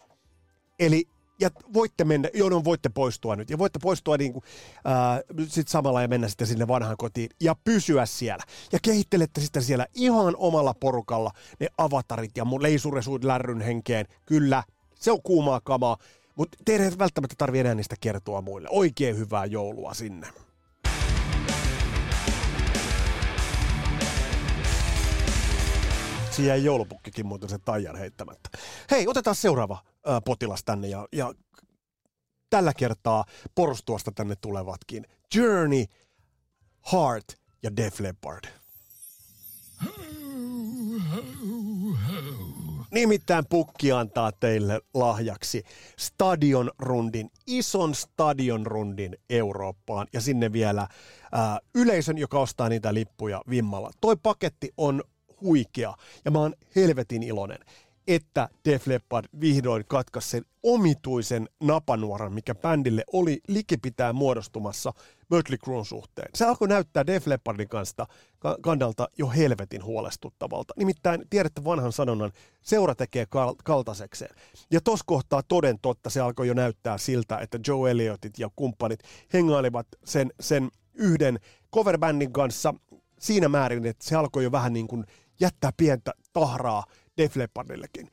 Eli 0.79 1.07
ja 1.39 1.49
voitte 1.73 2.03
mennä, 2.03 2.29
joudun 2.33 2.63
voitte 2.63 2.89
poistua 2.89 3.35
nyt, 3.35 3.49
ja 3.49 3.57
voitte 3.57 3.79
poistua 3.79 4.17
niin 4.17 4.33
kuin, 4.33 4.43
ää, 4.85 5.21
sit 5.47 5.67
samalla 5.67 6.01
ja 6.01 6.07
mennä 6.07 6.27
sitten 6.27 6.47
sinne 6.47 6.67
vanhaan 6.67 6.97
kotiin 6.97 7.29
ja 7.41 7.55
pysyä 7.63 8.05
siellä. 8.05 8.43
Ja 8.71 8.79
kehittelette 8.81 9.41
sitten 9.41 9.63
siellä 9.63 9.87
ihan 9.93 10.35
omalla 10.37 10.73
porukalla 10.73 11.31
ne 11.59 11.67
avatarit 11.77 12.37
ja 12.37 12.45
mun 12.45 12.63
leisuresuut 12.63 13.23
lärryn 13.23 13.61
henkeen. 13.61 14.05
Kyllä, 14.25 14.63
se 14.95 15.11
on 15.11 15.21
kuumaa 15.21 15.61
kamaa, 15.63 15.97
mutta 16.35 16.57
teidän 16.65 16.85
ei 16.85 16.97
välttämättä 16.99 17.35
tarvitse 17.37 17.61
enää 17.61 17.75
niistä 17.75 17.95
kertoa 18.01 18.41
muille. 18.41 18.67
Oikein 18.71 19.17
hyvää 19.17 19.45
joulua 19.45 19.93
sinne. 19.93 20.27
Siinä 26.31 26.47
jäi 26.47 26.63
joulupukkikin 26.63 27.25
muuten 27.25 27.49
se 27.49 27.57
taijan 27.57 27.95
heittämättä. 27.95 28.49
Hei, 28.91 29.07
otetaan 29.07 29.35
seuraava 29.35 29.79
potilas 30.25 30.63
tänne 30.63 30.87
ja, 30.87 31.07
ja 31.11 31.33
tällä 32.49 32.73
kertaa 32.73 33.25
porstuasta 33.55 34.11
tänne 34.11 34.35
tulevatkin. 34.35 35.05
Journey, 35.35 35.85
Heart 36.91 37.25
ja 37.63 37.75
Def 37.75 37.99
Leppard. 37.99 38.43
Nimittäin 42.91 43.45
pukki 43.49 43.91
antaa 43.91 44.31
teille 44.31 44.81
lahjaksi 44.93 45.63
stadion 45.97 46.71
rundin, 46.79 47.31
ison 47.47 47.95
stadion 47.95 48.65
rundin 48.65 49.17
Eurooppaan 49.29 50.07
ja 50.13 50.21
sinne 50.21 50.53
vielä 50.53 50.87
ää, 51.31 51.59
yleisön, 51.75 52.17
joka 52.17 52.39
ostaa 52.39 52.69
niitä 52.69 52.93
lippuja 52.93 53.41
vimmalla. 53.49 53.91
Toi 54.01 54.15
paketti 54.23 54.71
on 54.77 55.03
huikea 55.41 55.93
ja 56.25 56.31
mä 56.31 56.39
oon 56.39 56.53
helvetin 56.75 57.23
iloinen, 57.23 57.59
että 58.07 58.49
Def 58.65 58.87
Leppard 58.87 59.25
vihdoin 59.41 59.83
katkaisi 59.87 60.29
sen 60.29 60.45
omituisen 60.63 61.49
napanuoran, 61.63 62.33
mikä 62.33 62.55
bändille 62.55 63.03
oli 63.13 63.39
likipitää 63.47 64.13
muodostumassa 64.13 64.93
Mötley 65.29 65.57
Cruen 65.57 65.85
suhteen. 65.85 66.29
Se 66.35 66.45
alkoi 66.45 66.67
näyttää 66.67 67.07
Def 67.07 67.27
Leppardin 67.27 67.69
kanssa 67.69 68.07
kandalta 68.61 69.07
jo 69.17 69.29
helvetin 69.29 69.83
huolestuttavalta. 69.83 70.73
Nimittäin 70.77 71.23
tiedätte 71.29 71.63
vanhan 71.63 71.91
sanonnan, 71.91 72.31
seura 72.61 72.95
tekee 72.95 73.25
kal- 73.25 73.55
kaltaisekseen. 73.63 74.35
Ja 74.71 74.81
tos 74.81 75.03
kohtaa 75.03 75.43
toden 75.43 75.79
totta 75.81 76.09
se 76.09 76.21
alkoi 76.21 76.47
jo 76.47 76.53
näyttää 76.53 76.97
siltä, 76.97 77.37
että 77.37 77.59
Joe 77.67 77.91
Elliotit 77.91 78.39
ja 78.39 78.49
kumppanit 78.55 78.99
hengailivat 79.33 79.87
sen, 80.03 80.31
sen 80.39 80.69
yhden 80.93 81.39
coverbändin 81.75 82.31
kanssa 82.33 82.73
siinä 83.19 83.49
määrin, 83.49 83.85
että 83.85 84.05
se 84.07 84.15
alkoi 84.15 84.43
jo 84.43 84.51
vähän 84.51 84.73
niin 84.73 84.87
kuin 84.87 85.05
jättää 85.39 85.71
pientä 85.77 86.13
tahraa 86.33 86.83
Def 87.17 87.35
Leppardillekin. 87.35 88.07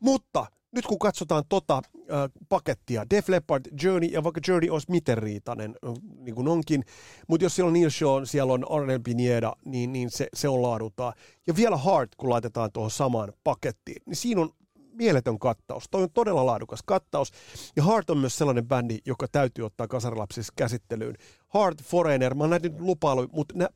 Mutta 0.00 0.46
nyt 0.72 0.86
kun 0.86 0.98
katsotaan 0.98 1.44
tota 1.48 1.82
äh, 1.96 2.02
pakettia, 2.48 3.10
Def 3.10 3.28
Leppard, 3.28 3.64
Journey, 3.82 4.08
ja 4.08 4.24
vaikka 4.24 4.40
Journey 4.48 4.70
olisi 4.70 4.90
miten 4.90 5.18
riitainen, 5.18 5.74
niin 6.18 6.34
kuin 6.34 6.48
onkin, 6.48 6.84
mutta 7.28 7.44
jos 7.44 7.56
siellä 7.56 7.68
on 7.68 7.72
Neil 7.72 7.90
Sean, 7.90 8.26
siellä 8.26 8.52
on 8.52 8.70
Arnel 8.70 9.00
Pineda, 9.04 9.56
niin, 9.64 9.92
niin 9.92 10.10
se, 10.10 10.28
se 10.34 10.48
on 10.48 10.62
laadultaan. 10.62 11.12
Ja 11.46 11.56
vielä 11.56 11.76
Heart, 11.76 12.14
kun 12.14 12.30
laitetaan 12.30 12.72
tuohon 12.72 12.90
samaan 12.90 13.32
pakettiin, 13.44 14.02
niin 14.06 14.16
siinä 14.16 14.40
on 14.40 14.50
mieletön 14.92 15.38
kattaus. 15.38 15.84
Toi 15.90 16.02
on 16.02 16.10
todella 16.14 16.46
laadukas 16.46 16.80
kattaus. 16.86 17.30
Ja 17.76 17.84
Heart 17.84 18.10
on 18.10 18.18
myös 18.18 18.38
sellainen 18.38 18.68
bändi, 18.68 18.98
joka 19.06 19.26
täytyy 19.32 19.66
ottaa 19.66 19.88
kasarilapsissa 19.88 20.52
käsittelyyn. 20.56 21.16
Heart, 21.54 21.82
Foreigner, 21.82 22.34
mä 22.34 22.42
oon 22.42 22.50
näitä 22.50 22.68
nyt 22.68 22.80
lupailu, 22.80 23.26
mutta 23.32 23.54
nä, 23.58 23.68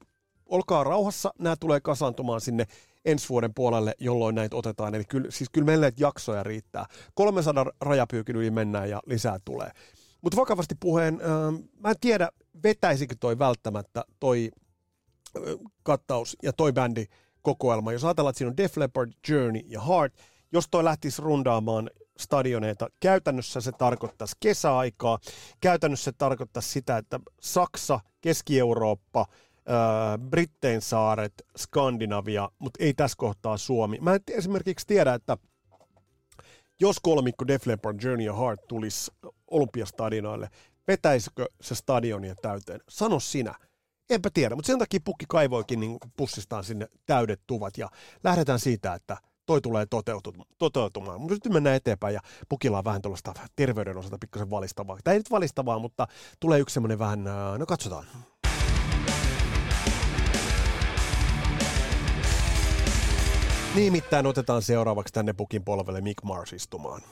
olkaa 0.46 0.84
rauhassa, 0.84 1.32
nämä 1.38 1.56
tulee 1.60 1.80
kasantumaan 1.80 2.40
sinne 2.40 2.66
ensi 3.06 3.28
vuoden 3.28 3.54
puolelle, 3.54 3.94
jolloin 3.98 4.34
näitä 4.34 4.56
otetaan. 4.56 4.94
Eli 4.94 5.04
kyllä, 5.04 5.30
siis 5.30 5.50
kyllä 5.50 5.64
meillä 5.64 5.82
näitä 5.82 6.00
jaksoja 6.00 6.42
riittää. 6.42 6.86
300 7.14 7.66
rajapyykin 7.80 8.36
yli 8.36 8.50
mennään 8.50 8.90
ja 8.90 9.00
lisää 9.06 9.38
tulee. 9.44 9.70
Mutta 10.22 10.36
vakavasti 10.36 10.74
puheen, 10.80 11.14
äh, 11.14 11.64
mä 11.80 11.90
en 11.90 11.96
tiedä, 12.00 12.28
vetäisikö 12.62 13.14
toi 13.20 13.38
välttämättä 13.38 14.04
toi 14.20 14.50
äh, 15.36 15.42
kattaus 15.82 16.36
ja 16.42 16.52
toi 16.52 16.72
bändi 16.72 17.06
kokoelma. 17.42 17.92
Jos 17.92 18.04
ajatellaan, 18.04 18.30
että 18.30 18.38
siinä 18.38 18.50
on 18.50 18.56
Def 18.56 18.76
Leppard, 18.76 19.12
Journey 19.28 19.62
ja 19.66 19.80
Heart, 19.80 20.14
jos 20.52 20.68
toi 20.70 20.84
lähtisi 20.84 21.22
rundaamaan 21.22 21.90
stadioneita, 22.18 22.88
käytännössä 23.00 23.60
se 23.60 23.72
tarkoittaisi 23.72 24.36
kesäaikaa, 24.40 25.18
käytännössä 25.60 26.04
se 26.04 26.12
tarkoittaisi 26.18 26.68
sitä, 26.68 26.96
että 26.96 27.20
Saksa, 27.40 28.00
Keski-Eurooppa– 28.20 29.26
Brittein 30.30 30.80
saaret, 30.80 31.32
Skandinavia, 31.56 32.48
mutta 32.58 32.84
ei 32.84 32.94
tässä 32.94 33.16
kohtaa 33.18 33.56
Suomi. 33.56 33.98
Mä 34.00 34.14
en 34.14 34.20
esimerkiksi 34.30 34.86
tiedä, 34.86 35.14
että 35.14 35.36
jos 36.80 37.00
kolmikko 37.00 37.46
Def 37.46 37.66
Leppard, 37.66 38.02
Journey 38.02 38.26
ja 38.26 38.34
Heart 38.34 38.60
tulisi 38.68 39.10
Olympiastadionoille, 39.50 40.48
vetäisikö 40.88 41.46
se 41.60 41.74
stadionia 41.74 42.34
täyteen? 42.42 42.80
Sano 42.88 43.20
sinä. 43.20 43.54
Enpä 44.10 44.30
tiedä, 44.34 44.54
mutta 44.54 44.66
sen 44.66 44.78
takia 44.78 45.00
pukki 45.04 45.24
kaivoikin 45.28 45.80
niin 45.80 45.98
pussistaan 46.16 46.64
sinne 46.64 46.88
täydet 47.06 47.40
tuvat 47.46 47.78
ja 47.78 47.88
lähdetään 48.24 48.58
siitä, 48.58 48.94
että 48.94 49.16
toi 49.46 49.60
tulee 49.60 49.86
toteutumaan. 50.58 51.20
Mutta 51.20 51.34
nyt 51.34 51.52
mennään 51.52 51.76
eteenpäin 51.76 52.14
ja 52.14 52.20
pukilla 52.48 52.78
on 52.78 52.84
vähän 52.84 53.02
tuollaista 53.02 53.34
terveyden 53.56 53.96
osalta 53.96 54.18
pikkasen 54.20 54.50
valistavaa. 54.50 54.98
Tai 55.04 55.14
ei 55.14 55.20
nyt 55.20 55.30
valistavaa, 55.30 55.78
mutta 55.78 56.06
tulee 56.40 56.60
yksi 56.60 56.74
semmoinen 56.74 56.98
vähän, 56.98 57.24
no 57.58 57.66
katsotaan. 57.68 58.06
Nimittäin 63.76 64.26
otetaan 64.26 64.62
seuraavaksi 64.62 65.14
tänne 65.14 65.32
pukin 65.32 65.64
polvelle 65.64 66.00
Mick 66.00 66.22
Mars 66.22 66.52
istumaan. 66.52 67.02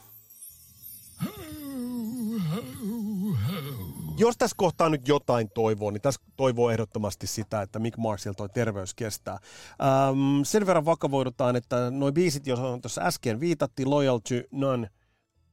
Jos 4.16 4.36
tässä 4.38 4.54
kohtaa 4.56 4.88
nyt 4.88 5.08
jotain 5.08 5.50
toivoa, 5.50 5.90
niin 5.90 6.00
tässä 6.00 6.20
toivoo 6.36 6.70
ehdottomasti 6.70 7.26
sitä, 7.26 7.62
että 7.62 7.78
Mick 7.78 7.98
Marsil 7.98 8.32
toi 8.32 8.48
terveys 8.48 8.94
kestää. 8.94 9.34
Ähm, 9.34 10.42
sen 10.42 10.66
verran 10.66 10.84
vakavoidutaan, 10.84 11.56
että 11.56 11.90
noin 11.90 12.14
biisit, 12.14 12.48
on 12.48 12.82
tuossa 12.82 13.02
äsken 13.02 13.40
viitattiin, 13.40 13.90
Loyal 13.90 14.18
to 14.18 14.34
None, 14.50 14.90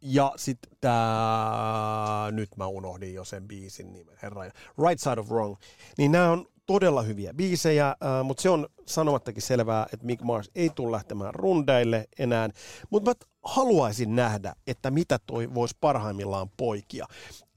ja 0.02 0.34
sitten 0.36 0.71
tämä, 0.82 2.28
nyt 2.32 2.50
mä 2.58 2.67
unohdin 2.67 3.13
jo 3.13 3.24
sen 3.24 3.47
biisin 3.47 3.93
nimen, 3.93 4.17
herra, 4.21 4.43
Right 4.88 5.00
Side 5.00 5.19
of 5.19 5.32
Wrong, 5.32 5.56
niin 5.97 6.12
nämä 6.12 6.32
on 6.32 6.51
todella 6.72 7.02
hyviä 7.02 7.34
biisejä, 7.34 7.88
äh, 7.88 7.96
mutta 8.24 8.42
se 8.42 8.50
on 8.50 8.68
sanomattakin 8.86 9.42
selvää, 9.42 9.88
että 9.94 10.06
Mick 10.06 10.24
Mars 10.24 10.50
ei 10.56 10.70
tule 10.76 10.92
lähtemään 10.92 11.36
rundeille 11.36 12.06
enää. 12.20 12.50
Mutta 12.90 13.10
mä 13.12 13.16
haluaisin 13.44 14.16
nähdä, 14.16 14.54
että 14.68 14.92
mitä 14.92 15.20
toi 15.26 15.54
voisi 15.54 15.78
parhaimmillaan 15.82 16.50
poikia. 16.58 17.06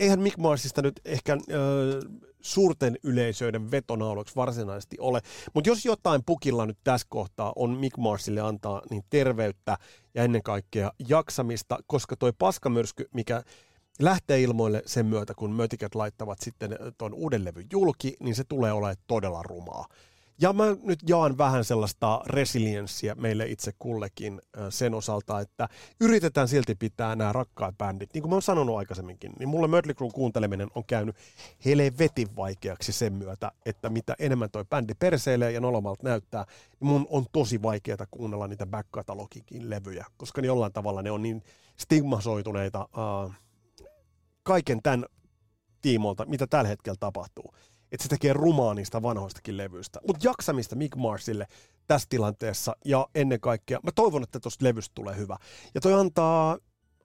Eihän 0.00 0.20
Mick 0.20 0.38
Marsista 0.38 0.83
nyt 0.83 1.00
ehkä 1.05 1.33
äh, 1.33 1.38
suurten 2.40 2.96
yleisöiden 3.03 3.70
vetonauloksi 3.70 4.37
varsinaisesti 4.37 4.96
ole, 5.00 5.20
mutta 5.55 5.70
jos 5.70 5.85
jotain 5.85 6.20
pukilla 6.27 6.66
nyt 6.66 6.79
tässä 6.85 7.07
kohtaa 7.11 7.53
on 7.57 7.70
Mick 7.70 7.96
Marsille 7.96 8.40
antaa, 8.40 8.83
niin 8.90 9.03
terveyttä 9.11 9.77
ja 10.14 10.24
ennen 10.24 10.42
kaikkea 10.42 10.92
jaksamista, 11.09 11.79
koska 11.87 12.16
toi 12.16 12.33
paskamyrsky, 12.38 13.09
mikä 13.14 13.42
lähtee 13.98 14.42
ilmoille 14.42 14.83
sen 14.87 15.07
myötä, 15.07 15.35
kun 15.35 15.52
mötikät 15.52 15.94
laittavat 15.94 16.38
sitten 16.40 16.78
tuon 16.98 17.14
uuden 17.14 17.44
levyn 17.44 17.66
julki, 17.72 18.16
niin 18.20 18.35
se 18.35 18.44
tulee 18.44 18.72
olemaan 18.72 18.96
todella 19.07 19.42
rumaa. 19.42 19.87
Ja 20.40 20.52
mä 20.52 20.64
nyt 20.83 20.98
jaan 21.09 21.38
vähän 21.38 21.64
sellaista 21.64 22.20
resilienssiä 22.26 23.14
meille 23.14 23.46
itse 23.46 23.72
kullekin 23.78 24.40
sen 24.70 24.94
osalta, 24.94 25.40
että 25.40 25.68
yritetään 26.00 26.48
silti 26.48 26.74
pitää 26.74 27.16
nämä 27.16 27.33
rakkaat 27.33 27.78
bändit. 27.78 28.14
Niin 28.14 28.22
kuin 28.22 28.30
mä 28.30 28.35
oon 28.35 28.42
sanonut 28.42 28.76
aikaisemminkin, 28.76 29.33
niin 29.38 29.48
mulle 29.48 29.66
Mötley 29.68 29.94
Crue 29.94 30.11
kuunteleminen 30.11 30.68
on 30.74 30.85
käynyt 30.85 31.16
helvetin 31.64 32.37
vaikeaksi 32.37 32.92
sen 32.92 33.12
myötä, 33.12 33.52
että 33.66 33.90
mitä 33.90 34.14
enemmän 34.18 34.50
toi 34.50 34.64
bändi 34.64 34.94
perseilee 34.94 35.52
ja 35.52 35.61
nolomalta 35.61 36.09
näyttää, 36.09 36.44
niin 36.80 36.88
mun 36.88 37.07
on 37.11 37.26
tosi 37.33 37.62
vaikeaa 37.62 38.07
kuunnella 38.11 38.48
niitä 38.48 38.66
back 38.66 38.88
levyjä, 39.61 40.07
koska 40.16 40.40
niin 40.40 40.46
jollain 40.46 40.72
tavalla 40.72 41.02
ne 41.02 41.11
on 41.11 41.22
niin 41.22 41.42
stigmasoituneita 41.76 42.88
uh, 43.24 43.33
kaiken 44.44 44.83
tämän 44.83 45.04
tiimolta, 45.83 46.26
mitä 46.26 46.46
tällä 46.46 46.68
hetkellä 46.68 46.96
tapahtuu. 47.00 47.54
Että 47.92 48.02
se 48.02 48.09
tekee 48.09 48.33
rumaa 48.33 48.74
niistä 48.74 49.02
vanhoistakin 49.02 49.57
levyistä. 49.57 50.00
Mutta 50.07 50.26
jaksamista 50.28 50.76
Mick 50.76 50.96
Marsille 50.96 51.46
tässä 51.87 52.07
tilanteessa 52.11 52.76
ja 52.85 53.09
ennen 53.14 53.40
kaikkea, 53.40 53.80
mä 53.83 53.90
toivon, 53.94 54.22
että 54.22 54.40
tuosta 54.40 54.64
levystä 54.64 54.92
tulee 54.94 55.16
hyvä. 55.16 55.37
Ja 55.74 55.80
toi 55.80 55.94
antaa 55.94 56.59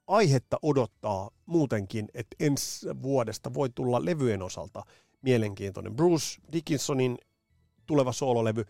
aihetta 0.06 0.58
odottaa 0.62 1.30
muutenkin, 1.46 2.08
että 2.14 2.36
ensi 2.40 2.86
vuodesta 3.02 3.54
voi 3.54 3.70
tulla 3.74 4.04
levyjen 4.04 4.42
osalta 4.42 4.82
mielenkiintoinen. 5.22 5.96
Bruce 5.96 6.26
Dickinsonin 6.52 7.18
tuleva 7.86 8.12
soololevy, 8.12 8.64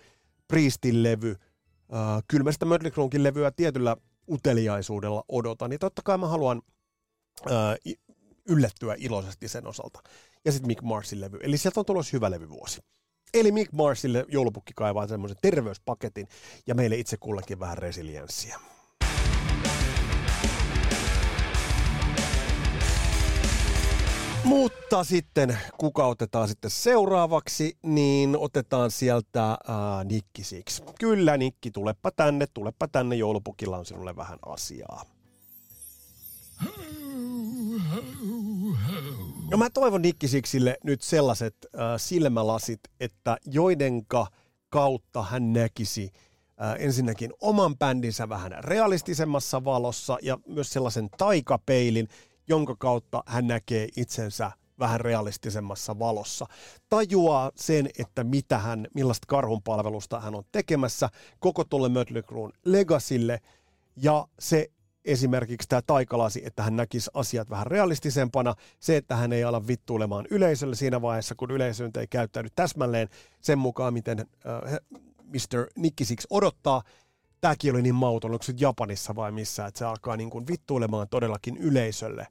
Priestin 0.48 1.02
levy, 1.02 1.30
äh, 1.30 2.22
kyllä 2.28 2.44
mä 2.44 2.52
sitä 2.52 2.66
Mötley 2.66 2.92
levyä 3.22 3.50
tietyllä 3.50 3.96
uteliaisuudella 4.28 5.24
odotan. 5.28 5.72
Ja 5.72 5.78
totta 5.78 6.02
kai 6.04 6.18
mä 6.18 6.28
haluan 6.28 6.62
äh, 7.46 7.96
yllättyä 8.50 8.94
iloisesti 8.98 9.48
sen 9.48 9.66
osalta. 9.66 10.02
Ja 10.44 10.52
sitten 10.52 10.66
Mick 10.66 10.82
Marsin 10.82 11.20
levy. 11.20 11.38
Eli 11.42 11.58
sieltä 11.58 11.80
on 11.80 11.86
tulossa 11.86 12.10
hyvä 12.12 12.30
levyvuosi. 12.30 12.80
Eli 13.34 13.52
Mick 13.52 13.72
Marsille 13.72 14.24
joulupukki 14.28 14.72
kaivaa 14.76 15.06
semmoisen 15.06 15.38
terveyspaketin 15.42 16.28
ja 16.66 16.74
meille 16.74 16.96
itse 16.96 17.16
kullekin 17.16 17.60
vähän 17.60 17.78
resilienssiä. 17.78 18.60
Mutta 24.44 25.04
sitten, 25.04 25.58
kuka 25.78 26.06
otetaan 26.06 26.48
sitten 26.48 26.70
seuraavaksi, 26.70 27.76
niin 27.82 28.36
otetaan 28.36 28.90
sieltä 28.90 29.50
äh, 29.50 29.56
Nikki 30.04 30.44
Six. 30.44 30.82
Kyllä 31.00 31.36
Nikki, 31.36 31.70
tulepa 31.70 32.10
tänne, 32.10 32.46
tulepa 32.54 32.88
tänne, 32.88 33.16
joulupukilla 33.16 33.78
on 33.78 33.86
sinulle 33.86 34.16
vähän 34.16 34.38
asiaa. 34.46 35.04
No 39.50 39.56
mä 39.56 39.70
toivon 39.70 40.02
Nikkisiksille 40.02 40.76
nyt 40.84 41.02
sellaiset 41.02 41.54
äh, 41.64 41.80
silmälasit, 41.96 42.80
että 43.00 43.36
joidenka 43.46 44.26
kautta 44.68 45.22
hän 45.22 45.52
näkisi 45.52 46.10
äh, 46.62 46.74
ensinnäkin 46.78 47.32
oman 47.40 47.78
bändinsä 47.78 48.28
vähän 48.28 48.52
realistisemmassa 48.60 49.64
valossa 49.64 50.18
ja 50.22 50.38
myös 50.46 50.70
sellaisen 50.70 51.08
taikapeilin, 51.18 52.08
jonka 52.48 52.76
kautta 52.78 53.22
hän 53.26 53.46
näkee 53.46 53.88
itsensä 53.96 54.52
vähän 54.78 55.00
realistisemmassa 55.00 55.98
valossa. 55.98 56.46
Tajuaa 56.88 57.50
sen, 57.56 57.88
että 57.98 58.24
mitä 58.24 58.58
hän, 58.58 58.86
millaista 58.94 59.26
karhunpalvelusta 59.28 60.20
hän 60.20 60.34
on 60.34 60.44
tekemässä 60.52 61.08
koko 61.40 61.64
tuolle 61.64 61.88
Mötley 61.88 62.22
Cruen 62.22 62.52
Legacylle, 62.64 63.40
ja 63.96 64.26
se 64.38 64.70
esimerkiksi 65.04 65.68
tämä 65.68 65.82
taikalasi, 65.82 66.42
että 66.44 66.62
hän 66.62 66.76
näkisi 66.76 67.10
asiat 67.14 67.50
vähän 67.50 67.66
realistisempana, 67.66 68.54
se, 68.80 68.96
että 68.96 69.16
hän 69.16 69.32
ei 69.32 69.44
ala 69.44 69.66
vittuilemaan 69.66 70.26
yleisölle 70.30 70.76
siinä 70.76 71.02
vaiheessa, 71.02 71.34
kun 71.34 71.50
yleisö 71.50 71.90
ei 72.00 72.06
käyttäydy 72.06 72.48
täsmälleen 72.54 73.08
sen 73.40 73.58
mukaan, 73.58 73.92
miten 73.94 74.18
äh, 74.20 74.78
Mr. 75.24 75.66
Nicky 75.76 76.04
Six 76.04 76.24
odottaa. 76.30 76.82
Tämäkin 77.40 77.72
oli 77.72 77.82
niin 77.82 77.94
mauton, 77.94 78.30
onko 78.30 78.42
se 78.42 78.54
Japanissa 78.60 79.16
vai 79.16 79.32
missä, 79.32 79.66
että 79.66 79.78
se 79.78 79.84
alkaa 79.84 80.16
niin 80.16 80.30
kuin 80.30 80.46
vittuilemaan 80.46 81.08
todellakin 81.08 81.56
yleisölle. 81.56 82.26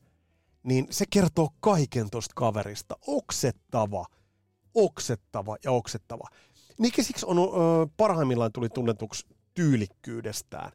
Niin 0.64 0.88
se 0.90 1.06
kertoo 1.10 1.50
kaiken 1.60 2.10
tuosta 2.10 2.34
kaverista. 2.36 2.98
Oksettava, 3.08 4.06
oksettava 4.74 5.58
ja 5.64 5.72
oksettava. 5.72 6.28
Nicky 6.80 7.04
Six 7.04 7.24
on, 7.24 7.38
äh, 7.38 7.90
parhaimmillaan 7.98 8.52
tuli 8.52 8.70
tunnetuksi 8.70 9.26
tyylikkyydestään 9.54 10.72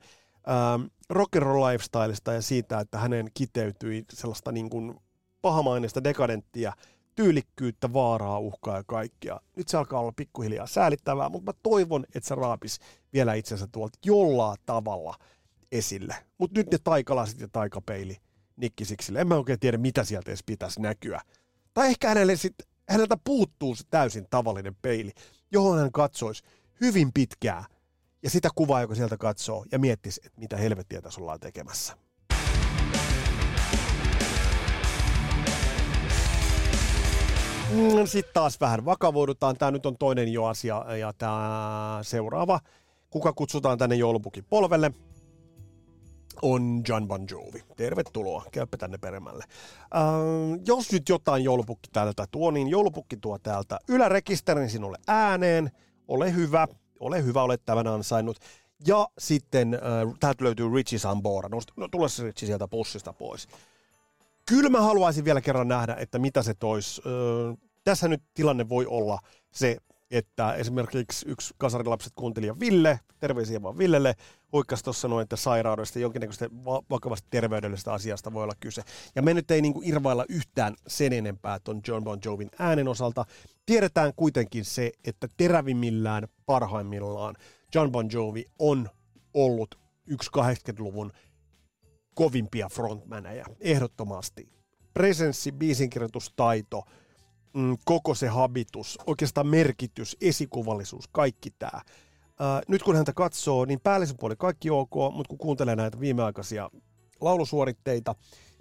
ähm, 0.48 0.82
rock'n'roll 1.12 1.72
lifestylesta 1.72 2.32
ja 2.32 2.42
siitä, 2.42 2.80
että 2.80 2.98
hänen 2.98 3.30
kiteytyi 3.34 4.04
sellaista 4.12 4.52
niin 4.52 4.70
kuin 4.70 4.94
pahamaineista 5.42 6.04
dekadenttia, 6.04 6.72
tyylikkyyttä, 7.14 7.92
vaaraa, 7.92 8.38
uhkaa 8.38 8.76
ja 8.76 8.84
kaikkea. 8.86 9.40
Nyt 9.56 9.68
se 9.68 9.76
alkaa 9.76 10.00
olla 10.00 10.12
pikkuhiljaa 10.16 10.66
säälittävää, 10.66 11.28
mutta 11.28 11.52
mä 11.52 11.58
toivon, 11.62 12.04
että 12.14 12.28
se 12.28 12.34
raapis 12.34 12.78
vielä 13.12 13.34
itsensä 13.34 13.66
tuolta 13.66 13.98
jollain 14.04 14.58
tavalla 14.66 15.14
esille. 15.72 16.16
Mutta 16.38 16.60
nyt 16.60 16.70
ne 16.70 16.78
taikalasit 16.84 17.40
ja 17.40 17.48
taikapeili 17.52 18.16
Nikkisiksille. 18.56 19.20
En 19.20 19.28
mä 19.28 19.34
oikein 19.34 19.60
tiedä, 19.60 19.78
mitä 19.78 20.04
sieltä 20.04 20.30
edes 20.30 20.42
pitäisi 20.46 20.80
näkyä. 20.80 21.20
Tai 21.74 21.88
ehkä 21.88 22.08
hänelle 22.08 22.36
sit, 22.36 22.54
häneltä 22.88 23.16
puuttuu 23.24 23.74
se 23.74 23.84
täysin 23.90 24.26
tavallinen 24.30 24.76
peili, 24.82 25.12
johon 25.52 25.78
hän 25.78 25.92
katsoisi 25.92 26.42
hyvin 26.80 27.12
pitkää 27.12 27.64
ja 28.24 28.30
sitä 28.30 28.48
kuvaa, 28.54 28.80
joka 28.80 28.94
sieltä 28.94 29.16
katsoo 29.16 29.64
ja 29.72 29.78
miettisi, 29.78 30.20
että 30.24 30.40
mitä 30.40 30.56
helvettiä 30.56 31.02
tässä 31.02 31.20
ollaan 31.20 31.40
tekemässä. 31.40 31.96
Mm, 37.70 38.06
Sitten 38.06 38.34
taas 38.34 38.60
vähän 38.60 38.84
vakavoidutaan. 38.84 39.56
Tämä 39.56 39.70
nyt 39.70 39.86
on 39.86 39.96
toinen 39.98 40.32
jo 40.32 40.44
asia 40.44 40.96
ja 40.96 41.12
tämä 41.12 41.98
seuraava, 42.02 42.60
kuka 43.10 43.32
kutsutaan 43.32 43.78
tänne 43.78 43.96
joulupukin 43.96 44.44
polvelle, 44.44 44.92
on 46.42 46.82
John 46.88 47.08
Bon 47.08 47.26
Jovi. 47.30 47.64
Tervetuloa, 47.76 48.44
käypä 48.52 48.76
tänne 48.76 48.98
peremälle. 48.98 49.44
Ähm, 49.96 50.62
jos 50.66 50.92
nyt 50.92 51.08
jotain 51.08 51.44
joulupukki 51.44 51.88
täältä 51.92 52.26
tuo, 52.30 52.50
niin 52.50 52.68
joulupukki 52.68 53.16
tuo 53.16 53.38
täältä 53.38 53.78
ylärekisterin 53.88 54.70
sinulle 54.70 54.98
ääneen. 55.06 55.70
Ole 56.08 56.34
hyvä, 56.34 56.68
ole 57.04 57.24
hyvä, 57.24 57.42
olet 57.42 57.62
tämän 57.64 57.86
ansainnut. 57.86 58.38
Ja 58.86 59.08
sitten 59.18 59.74
äh, 59.74 59.80
täältä 60.20 60.44
löytyy 60.44 60.74
Richie 60.74 60.98
Sambora. 60.98 61.48
No, 61.48 61.58
no 61.76 61.88
tule 61.88 62.08
se 62.08 62.22
Richie 62.22 62.46
sieltä 62.46 62.68
pussista 62.68 63.12
pois. 63.12 63.48
Kyllä 64.46 64.70
mä 64.70 64.80
haluaisin 64.80 65.24
vielä 65.24 65.40
kerran 65.40 65.68
nähdä, 65.68 65.96
että 65.98 66.18
mitä 66.18 66.42
se 66.42 66.54
tois. 66.54 67.00
Äh, 67.06 67.58
tässä 67.84 68.08
nyt 68.08 68.22
tilanne 68.34 68.68
voi 68.68 68.86
olla 68.86 69.18
se, 69.52 69.76
että 70.10 70.54
esimerkiksi 70.54 71.28
yksi 71.28 71.54
kasarilapset 71.58 72.12
kuuntelija 72.16 72.60
Ville, 72.60 73.00
terveisiä 73.20 73.62
vaan 73.62 73.78
Villelle, 73.78 74.14
huikkasi 74.52 74.84
tuossa 74.84 75.08
noin, 75.08 75.22
että 75.22 75.36
sairaudesta, 75.36 75.98
jonkinnäköistä 75.98 76.48
vakavasta 76.90 77.28
terveydellisestä 77.30 77.92
asiasta 77.92 78.32
voi 78.32 78.42
olla 78.42 78.54
kyse. 78.60 78.82
Ja 79.14 79.22
me 79.22 79.34
nyt 79.34 79.50
ei 79.50 79.62
niinku 79.62 79.82
irvailla 79.84 80.24
yhtään 80.28 80.74
sen 80.86 81.12
enempää 81.12 81.58
tuon 81.58 81.80
John 81.88 82.04
Bon 82.04 82.18
Jovin 82.24 82.50
äänen 82.58 82.88
osalta. 82.88 83.24
Tiedetään 83.66 84.12
kuitenkin 84.16 84.64
se, 84.64 84.92
että 85.04 85.28
terävimmillään, 85.36 86.28
parhaimmillaan 86.46 87.34
John 87.74 87.92
Bon 87.92 88.08
Jovi 88.12 88.44
on 88.58 88.90
ollut 89.34 89.74
yksi 90.06 90.30
80-luvun 90.38 91.12
kovimpia 92.14 92.68
frontmaneja, 92.68 93.44
ehdottomasti. 93.60 94.48
Presenssi, 94.94 95.52
biisinkirjoitustaito, 95.52 96.84
mm, 97.54 97.76
koko 97.84 98.14
se 98.14 98.28
habitus, 98.28 98.98
oikeastaan 99.06 99.46
merkitys, 99.46 100.16
esikuvallisuus, 100.20 101.08
kaikki 101.12 101.50
tämä. 101.58 101.80
nyt 102.68 102.82
kun 102.82 102.96
häntä 102.96 103.12
katsoo, 103.12 103.64
niin 103.64 103.80
päällisen 103.80 104.16
puoli 104.16 104.36
kaikki 104.38 104.70
ok, 104.70 104.94
mutta 105.12 105.28
kun 105.28 105.38
kuuntelee 105.38 105.76
näitä 105.76 106.00
viimeaikaisia 106.00 106.70
laulusuoritteita, 107.20 108.14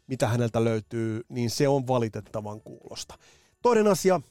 mitä 0.08 0.28
häneltä 0.28 0.64
löytyy, 0.64 1.22
niin 1.30 1.50
se 1.50 1.68
on 1.68 1.88
valitettavan 1.88 2.62
kuulosta. 2.62 3.18
Toinen 3.62 3.88
asia, 3.88 4.22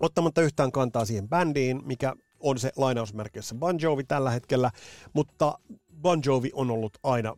ottamatta 0.00 0.42
yhtään 0.42 0.72
kantaa 0.72 1.04
siihen 1.04 1.28
bändiin, 1.28 1.80
mikä 1.84 2.14
on 2.40 2.58
se 2.58 2.72
lainausmerkeissä 2.76 3.54
Bon 3.54 3.80
Jovi 3.80 4.04
tällä 4.04 4.30
hetkellä, 4.30 4.70
mutta 5.12 5.58
Bon 6.00 6.20
Jovi 6.26 6.50
on 6.54 6.70
ollut 6.70 6.98
aina 7.02 7.36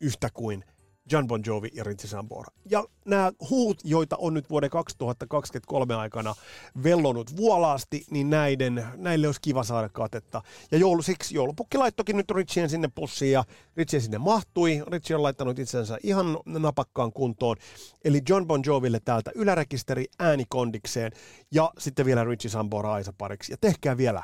yhtä 0.00 0.28
kuin 0.34 0.64
John 1.12 1.26
Bon 1.26 1.42
Jovi 1.46 1.68
ja 1.74 1.84
Rinzi 1.84 2.08
Sambora. 2.08 2.52
Ja 2.70 2.84
nämä 3.04 3.32
huut, 3.50 3.80
joita 3.84 4.16
on 4.16 4.34
nyt 4.34 4.50
vuoden 4.50 4.70
2023 4.70 5.94
aikana 5.94 6.34
vellonut 6.82 7.36
vuolaasti, 7.36 8.04
niin 8.10 8.30
näiden, 8.30 8.86
näille 8.96 9.26
olisi 9.26 9.40
kiva 9.40 9.64
saada 9.64 9.88
katetta. 9.88 10.42
Ja 10.70 10.78
joulu, 10.78 11.02
siksi 11.02 11.34
joulupukki 11.34 11.78
laittokin 11.78 12.16
nyt 12.16 12.30
Richien 12.30 12.70
sinne 12.70 12.88
pussiin 12.94 13.32
ja 13.32 13.44
Richie 13.76 14.00
sinne 14.00 14.18
mahtui. 14.18 14.82
Richie 14.86 15.16
on 15.16 15.22
laittanut 15.22 15.58
itsensä 15.58 15.98
ihan 16.02 16.38
napakkaan 16.46 17.12
kuntoon. 17.12 17.56
Eli 18.04 18.22
John 18.28 18.46
Bon 18.46 18.62
Joville 18.66 19.00
täältä 19.04 19.30
ylärekisteri 19.34 20.04
äänikondikseen 20.18 21.12
ja 21.50 21.72
sitten 21.78 22.06
vielä 22.06 22.24
Richie 22.24 22.50
Sambora 22.50 22.92
Aisa 22.92 23.12
pariksi. 23.18 23.52
Ja 23.52 23.56
tehkää 23.60 23.96
vielä 23.96 24.22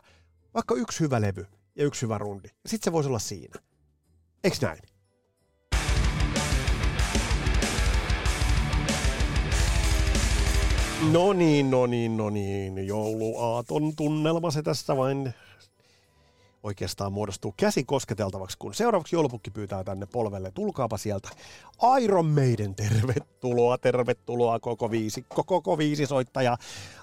vaikka 0.54 0.74
yksi 0.74 1.00
hyvä 1.00 1.20
levy 1.20 1.46
ja 1.76 1.84
yksi 1.84 2.02
hyvä 2.02 2.18
rundi. 2.18 2.48
Sitten 2.66 2.84
se 2.84 2.92
voisi 2.92 3.08
olla 3.08 3.18
siinä. 3.18 3.60
Eikö 4.44 4.56
näin? 4.62 4.95
No 11.02 11.32
niin, 11.32 11.70
no 11.70 11.86
niin, 11.86 12.16
no 12.16 12.30
niin. 12.30 12.86
Jouluaaton 12.86 13.96
tunnelma 13.96 14.50
se 14.50 14.62
tässä 14.62 14.96
vain 14.96 15.34
oikeastaan 16.62 17.12
muodostuu 17.12 17.54
käsi 17.56 17.84
kosketeltavaksi, 17.84 18.58
kun 18.58 18.74
seuraavaksi 18.74 19.16
joulupukki 19.16 19.50
pyytää 19.50 19.84
tänne 19.84 20.06
polvelle. 20.06 20.50
Tulkaapa 20.50 20.98
sieltä 20.98 21.28
Iron 22.02 22.26
Maiden, 22.26 22.74
tervetuloa, 22.74 23.78
tervetuloa 23.78 24.60
koko 24.60 24.90
viisi, 24.90 25.26
koko, 25.28 25.78
viisi 25.78 26.06
soittaja. 26.06 26.56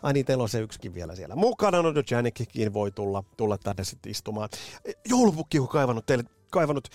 Ai 0.03 0.13
niin, 0.13 0.25
teillä 0.25 0.41
on 0.41 0.49
se 0.49 0.59
yksikin 0.59 0.93
vielä 0.93 1.15
siellä 1.15 1.35
mukana, 1.35 1.81
no 1.81 1.89
Janikkikin 2.11 2.73
voi 2.73 2.91
tulla, 2.91 3.23
tulla 3.37 3.57
tänne 3.57 3.83
sitten 3.83 4.11
istumaan. 4.11 4.49
Joulupukki 5.09 5.59
on 5.59 5.67
kaivannut 5.67 6.05
teille, 6.05 6.23
kaivannut, 6.51 6.87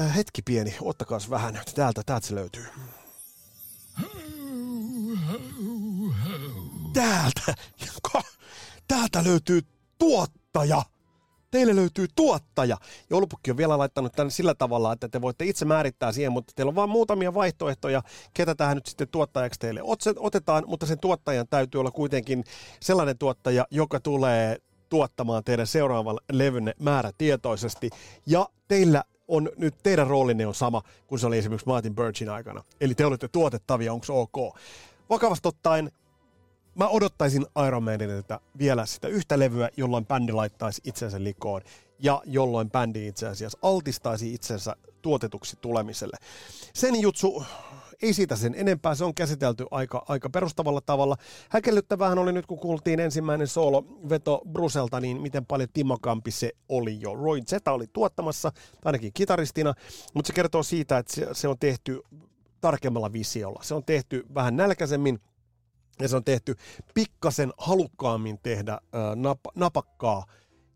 äh, 0.00 0.16
hetki 0.16 0.42
pieni, 0.42 0.76
ottakaa 0.80 1.18
vähän, 1.30 1.60
täältä, 1.74 2.02
täältä 2.06 2.26
se 2.26 2.34
löytyy. 2.34 2.66
Täältä, 6.94 7.54
täältä 8.88 9.24
löytyy 9.24 9.60
tuottaja. 9.98 10.82
Teille 11.50 11.76
löytyy 11.76 12.06
tuottaja. 12.16 12.76
Joulupukki 13.10 13.50
on 13.50 13.56
vielä 13.56 13.78
laittanut 13.78 14.12
tänne 14.12 14.30
sillä 14.30 14.54
tavalla, 14.54 14.92
että 14.92 15.08
te 15.08 15.20
voitte 15.20 15.44
itse 15.44 15.64
määrittää 15.64 16.12
siihen, 16.12 16.32
mutta 16.32 16.52
teillä 16.56 16.70
on 16.70 16.74
vain 16.74 16.90
muutamia 16.90 17.34
vaihtoehtoja, 17.34 18.02
ketä 18.34 18.54
tähän 18.54 18.76
nyt 18.76 18.86
sitten 18.86 19.08
tuottajaksi 19.08 19.60
teille 19.60 19.80
otetaan, 20.16 20.64
mutta 20.66 20.86
sen 20.86 20.98
tuottajan 20.98 21.46
täytyy 21.50 21.80
olla 21.80 21.90
kuitenkin 21.90 22.44
sellainen 22.80 23.18
tuottaja, 23.18 23.66
joka 23.70 24.00
tulee 24.00 24.58
tuottamaan 24.88 25.44
teidän 25.44 25.66
seuraavan 25.66 26.18
levynne 26.32 26.74
määrätietoisesti. 26.80 27.90
Ja 28.26 28.48
teillä 28.68 29.04
on 29.28 29.50
nyt 29.56 29.74
teidän 29.82 30.06
roolinne 30.06 30.46
on 30.46 30.54
sama 30.54 30.82
kuin 31.06 31.18
se 31.18 31.26
oli 31.26 31.38
esimerkiksi 31.38 31.66
Martin 31.66 31.94
Birchin 31.94 32.28
aikana. 32.28 32.64
Eli 32.80 32.94
te 32.94 33.06
olette 33.06 33.28
tuotettavia, 33.28 33.92
onko 33.92 34.06
ok? 34.08 34.58
Vakavasti 35.10 35.48
ottaen 35.48 35.92
mä 36.74 36.88
odottaisin 36.88 37.46
Iron 37.66 37.82
Maideniltä 37.82 38.40
vielä 38.58 38.86
sitä 38.86 39.08
yhtä 39.08 39.38
levyä, 39.38 39.68
jolloin 39.76 40.06
bändi 40.06 40.32
laittaisi 40.32 40.80
itsensä 40.84 41.24
likoon 41.24 41.62
ja 41.98 42.22
jolloin 42.24 42.70
bändi 42.70 43.06
itse 43.06 43.28
asiassa 43.28 43.58
altistaisi 43.62 44.34
itsensä 44.34 44.76
tuotetuksi 45.02 45.56
tulemiselle. 45.60 46.16
Sen 46.74 47.00
jutsu, 47.00 47.44
ei 48.02 48.12
siitä 48.12 48.36
sen 48.36 48.54
enempää, 48.56 48.94
se 48.94 49.04
on 49.04 49.14
käsitelty 49.14 49.66
aika, 49.70 50.04
aika 50.08 50.30
perustavalla 50.30 50.80
tavalla. 50.80 51.16
Häkellyttävähän 51.50 52.18
oli 52.18 52.32
nyt, 52.32 52.46
kun 52.46 52.58
kuultiin 52.58 53.00
ensimmäinen 53.00 53.48
solo-veto 53.48 54.42
Bruselta, 54.52 55.00
niin 55.00 55.20
miten 55.20 55.46
paljon 55.46 55.68
timokampi 55.72 56.30
se 56.30 56.52
oli 56.68 57.00
jo. 57.00 57.14
Roy 57.14 57.40
Zeta 57.42 57.72
oli 57.72 57.86
tuottamassa, 57.92 58.52
ainakin 58.84 59.12
kitaristina, 59.14 59.74
mutta 60.14 60.26
se 60.26 60.32
kertoo 60.32 60.62
siitä, 60.62 60.98
että 60.98 61.14
se, 61.14 61.28
se 61.32 61.48
on 61.48 61.58
tehty 61.58 62.00
tarkemmalla 62.60 63.12
visiolla. 63.12 63.60
Se 63.62 63.74
on 63.74 63.84
tehty 63.84 64.26
vähän 64.34 64.56
nälkäisemmin, 64.56 65.20
ja 66.00 66.08
se 66.08 66.16
on 66.16 66.24
tehty 66.24 66.56
pikkasen 66.94 67.52
halukkaammin 67.58 68.38
tehdä 68.42 68.72
äh, 68.72 68.80
nap, 69.16 69.40
napakkaa 69.54 70.24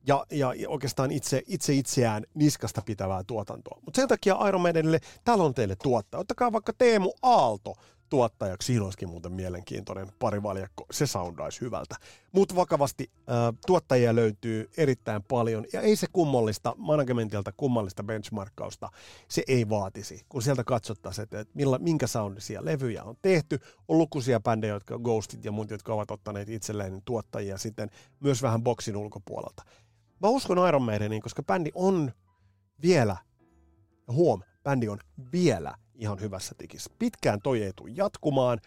ja, 0.06 0.26
ja, 0.30 0.54
ja 0.54 0.68
oikeastaan 0.68 1.10
itse, 1.10 1.42
itse 1.46 1.72
itseään 1.72 2.24
niskasta 2.34 2.82
pitävää 2.82 3.24
tuotantoa. 3.24 3.78
Mutta 3.84 4.00
sen 4.00 4.08
takia 4.08 4.48
Iron 4.48 4.60
Maidenille 4.60 5.00
täällä 5.24 5.44
on 5.44 5.54
teille 5.54 5.76
tuottaa. 5.82 6.20
Ottakaa 6.20 6.52
vaikka 6.52 6.72
Teemu 6.72 7.12
Aalto 7.22 7.74
tuottajaksi. 8.08 8.66
Siinä 8.66 8.84
olisikin 8.84 9.08
muuten 9.08 9.32
mielenkiintoinen 9.32 10.08
parivaljakko. 10.18 10.86
Se 10.90 11.06
soundaisi 11.06 11.60
hyvältä. 11.60 11.96
Mutta 12.32 12.56
vakavasti 12.56 13.10
äh, 13.12 13.36
tuottajia 13.66 14.14
löytyy 14.14 14.70
erittäin 14.76 15.22
paljon. 15.22 15.64
Ja 15.72 15.80
ei 15.80 15.96
se 15.96 16.06
kummollista, 16.12 16.74
managementilta 16.76 17.52
kummallista 17.56 18.04
benchmarkkausta, 18.04 18.90
se 19.28 19.42
ei 19.48 19.68
vaatisi. 19.68 20.24
Kun 20.28 20.42
sieltä 20.42 20.64
katsottaisiin, 20.64 21.22
että, 21.22 21.44
millä, 21.54 21.78
minkä 21.78 22.06
soundisia 22.06 22.64
levyjä 22.64 23.04
on 23.04 23.16
tehty. 23.22 23.58
On 23.88 23.98
lukuisia 23.98 24.40
bändejä, 24.40 24.72
jotka 24.72 24.98
Ghostit 24.98 25.44
ja 25.44 25.52
muut, 25.52 25.70
jotka 25.70 25.94
ovat 25.94 26.10
ottaneet 26.10 26.48
itselleen 26.48 27.02
tuottajia 27.04 27.58
sitten 27.58 27.90
myös 28.20 28.42
vähän 28.42 28.62
boksin 28.62 28.96
ulkopuolelta. 28.96 29.62
Mä 30.20 30.28
uskon 30.28 30.68
Iron 30.68 30.82
Maideniin, 30.82 31.22
koska 31.22 31.42
bändi 31.42 31.70
on 31.74 32.12
vielä, 32.82 33.16
huom, 34.12 34.42
bändi 34.62 34.88
on 34.88 34.98
vielä 35.32 35.74
ihan 35.98 36.20
hyvässä 36.20 36.54
tikissä. 36.58 36.90
Pitkään 36.98 37.40
toi 37.42 37.62
ei 37.62 37.72
tule 37.76 37.90
jatkumaan, 37.94 38.58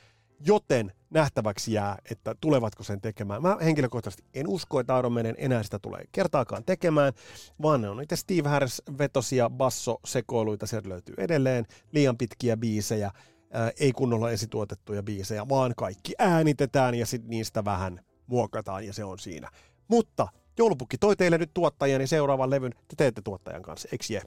joten 0.46 0.92
nähtäväksi 1.10 1.74
jää, 1.74 1.98
että 2.12 2.36
tulevatko 2.42 2.84
sen 2.84 3.02
tekemään. 3.02 3.42
Mä 3.42 3.58
henkilökohtaisesti 3.64 4.24
en 4.34 4.48
usko, 4.48 4.80
että 4.80 5.00
Iron 5.00 5.12
Maiden 5.12 5.36
enää 5.38 5.64
sitä 5.64 5.80
tulee 5.80 6.04
kertaakaan 6.12 6.64
tekemään, 6.66 7.14
vaan 7.62 7.82
ne 7.82 7.90
on 7.90 7.98
niitä 7.98 8.16
Steve 8.16 8.50
Harris 8.50 8.82
vetosia 8.98 9.50
basso-sekoiluita, 9.50 10.68
sieltä 10.68 10.90
löytyy 10.90 11.16
edelleen, 11.18 11.66
liian 11.92 12.18
pitkiä 12.18 12.58
biisejä, 12.58 13.12
ää, 13.52 13.72
ei 13.80 13.92
kunnolla 13.92 14.32
esituotettuja 14.32 15.04
biisejä, 15.04 15.50
vaan 15.50 15.74
kaikki 15.78 16.14
äänitetään 16.20 16.96
ja 16.96 17.06
sitten 17.06 17.30
niistä 17.30 17.66
vähän 17.66 18.00
muokataan 18.28 18.86
ja 18.86 18.94
se 18.94 19.04
on 19.04 19.20
siinä. 19.20 19.50
Mutta 19.88 20.28
joulupukki 20.58 20.98
toi 20.98 21.16
teille 21.16 21.38
nyt 21.38 21.52
tuottajani 21.54 21.98
niin 21.98 22.08
seuraavan 22.08 22.50
levyn, 22.50 22.72
te 22.72 22.96
teette 22.98 23.22
tuottajan 23.22 23.62
kanssa, 23.62 23.90
eikö 23.92 24.06
je? 24.10 24.22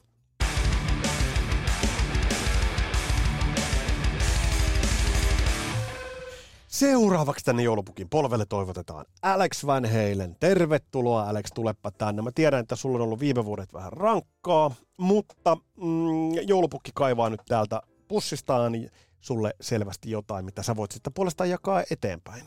Seuraavaksi 6.75 7.45
tänne 7.45 7.63
joulupukin 7.63 8.09
polvelle 8.09 8.47
toivotetaan 8.47 9.05
Alex 9.23 9.67
Van 9.67 9.85
Halen. 9.85 10.37
Tervetuloa 10.41 11.29
Alex, 11.29 11.47
tulepa 11.55 11.91
tänne. 11.91 12.23
Mä 12.23 12.31
tiedän, 12.35 12.61
että 12.61 12.77
sulla 12.77 12.97
on 12.97 13.03
ollut 13.03 13.21
viime 13.21 13.45
vuodet 13.45 13.73
vähän 13.73 13.93
rankkaa, 13.93 14.75
mutta 14.97 15.57
mm, 15.77 16.35
joulupukki 16.47 16.91
kaivaa 16.95 17.31
nyt 17.31 17.41
täältä 17.49 17.83
pussistaan 18.09 18.73
sulle 19.21 19.55
selvästi 19.61 20.11
jotain, 20.11 20.45
mitä 20.45 20.63
sä 20.63 20.77
voit 20.77 20.91
sitten 20.91 21.13
puolestaan 21.13 21.51
jakaa 21.51 21.83
eteenpäin. 21.91 22.45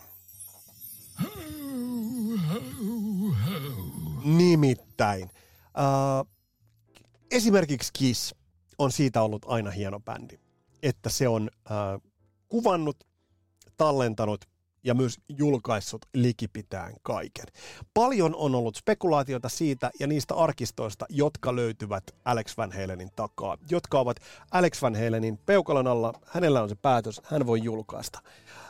Nimittäin. 4.24 5.30
Äh, 5.78 6.34
esimerkiksi 7.32 7.94
Kiss 7.94 8.36
on 8.78 8.92
siitä 8.92 9.22
ollut 9.22 9.46
aina 9.48 9.72
hieno 9.72 10.00
bändi, 10.00 10.40
että 10.84 11.10
se 11.10 11.28
on 11.28 11.50
äh, 11.72 12.02
kuvannut 12.50 13.08
tallentanut 13.78 14.46
ja 14.84 14.94
myös 14.94 15.18
julkaissut 15.38 16.06
likipitään 16.14 16.94
kaiken. 17.02 17.46
Paljon 17.94 18.36
on 18.36 18.56
ollut 18.56 18.76
spekulaatiota 18.76 19.50
siitä 19.50 19.92
ja 20.00 20.08
niistä 20.08 20.36
arkistoista, 20.36 21.06
jotka 21.10 21.56
löytyvät 21.56 22.04
Alex 22.26 22.58
Van 22.58 22.72
Halenin 22.72 23.10
takaa, 23.16 23.58
jotka 23.70 24.00
ovat 24.00 24.18
Alex 24.52 24.82
Van 24.82 24.96
Halenin 24.96 25.38
peukalon 25.38 25.88
alla. 25.88 26.14
Hänellä 26.26 26.64
on 26.64 26.70
se 26.70 26.76
päätös, 26.76 27.22
hän 27.24 27.48
voi 27.48 27.64
julkaista. 27.64 28.20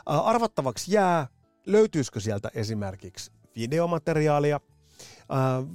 Arvattavaksi 0.06 0.94
jää, 0.94 1.26
löytyisikö 1.66 2.20
sieltä 2.20 2.50
esimerkiksi 2.54 3.32
videomateriaalia, 3.56 4.60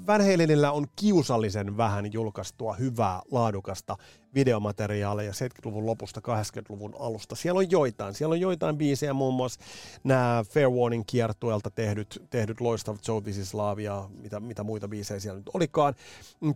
Van 0.07 0.21
Halenillä 0.21 0.71
on 0.71 0.87
kiusallisen 0.95 1.77
vähän 1.77 2.13
julkaistua 2.13 2.73
hyvää, 2.73 3.21
laadukasta 3.31 3.97
videomateriaalia 4.35 5.31
70-luvun 5.31 5.85
lopusta 5.85 6.19
80-luvun 6.19 6.95
alusta. 6.99 7.35
Siellä 7.35 7.59
on 7.59 7.71
joitain. 7.71 8.13
Siellä 8.13 8.33
on 8.33 8.39
joitain 8.39 8.77
biisejä, 8.77 9.13
muun 9.13 9.33
muassa 9.33 9.59
nämä 10.03 10.43
Fair 10.49 10.69
Warning 10.69 11.03
kiertueelta 11.07 11.69
tehdyt, 11.69 12.23
tehdyt 12.29 12.61
loistavat 12.61 13.07
Joe 13.07 13.21
This 13.21 13.37
is 13.37 13.53
Love 13.53 13.81
ja 13.81 14.09
mitä, 14.21 14.39
mitä 14.39 14.63
muita 14.63 14.87
biisejä 14.87 15.19
siellä 15.19 15.39
nyt 15.39 15.49
olikaan. 15.53 15.93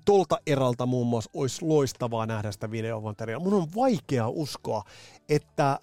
Tolta 0.05 0.39
eralta 0.47 0.85
muun 0.85 1.07
muassa 1.07 1.29
olisi 1.33 1.65
loistavaa 1.65 2.25
nähdä 2.25 2.51
sitä 2.51 2.71
videomateriaalia. 2.71 3.43
Mun 3.43 3.61
on 3.61 3.67
vaikea 3.75 4.27
uskoa, 4.27 4.83
että 5.29 5.71
äh, 5.71 5.79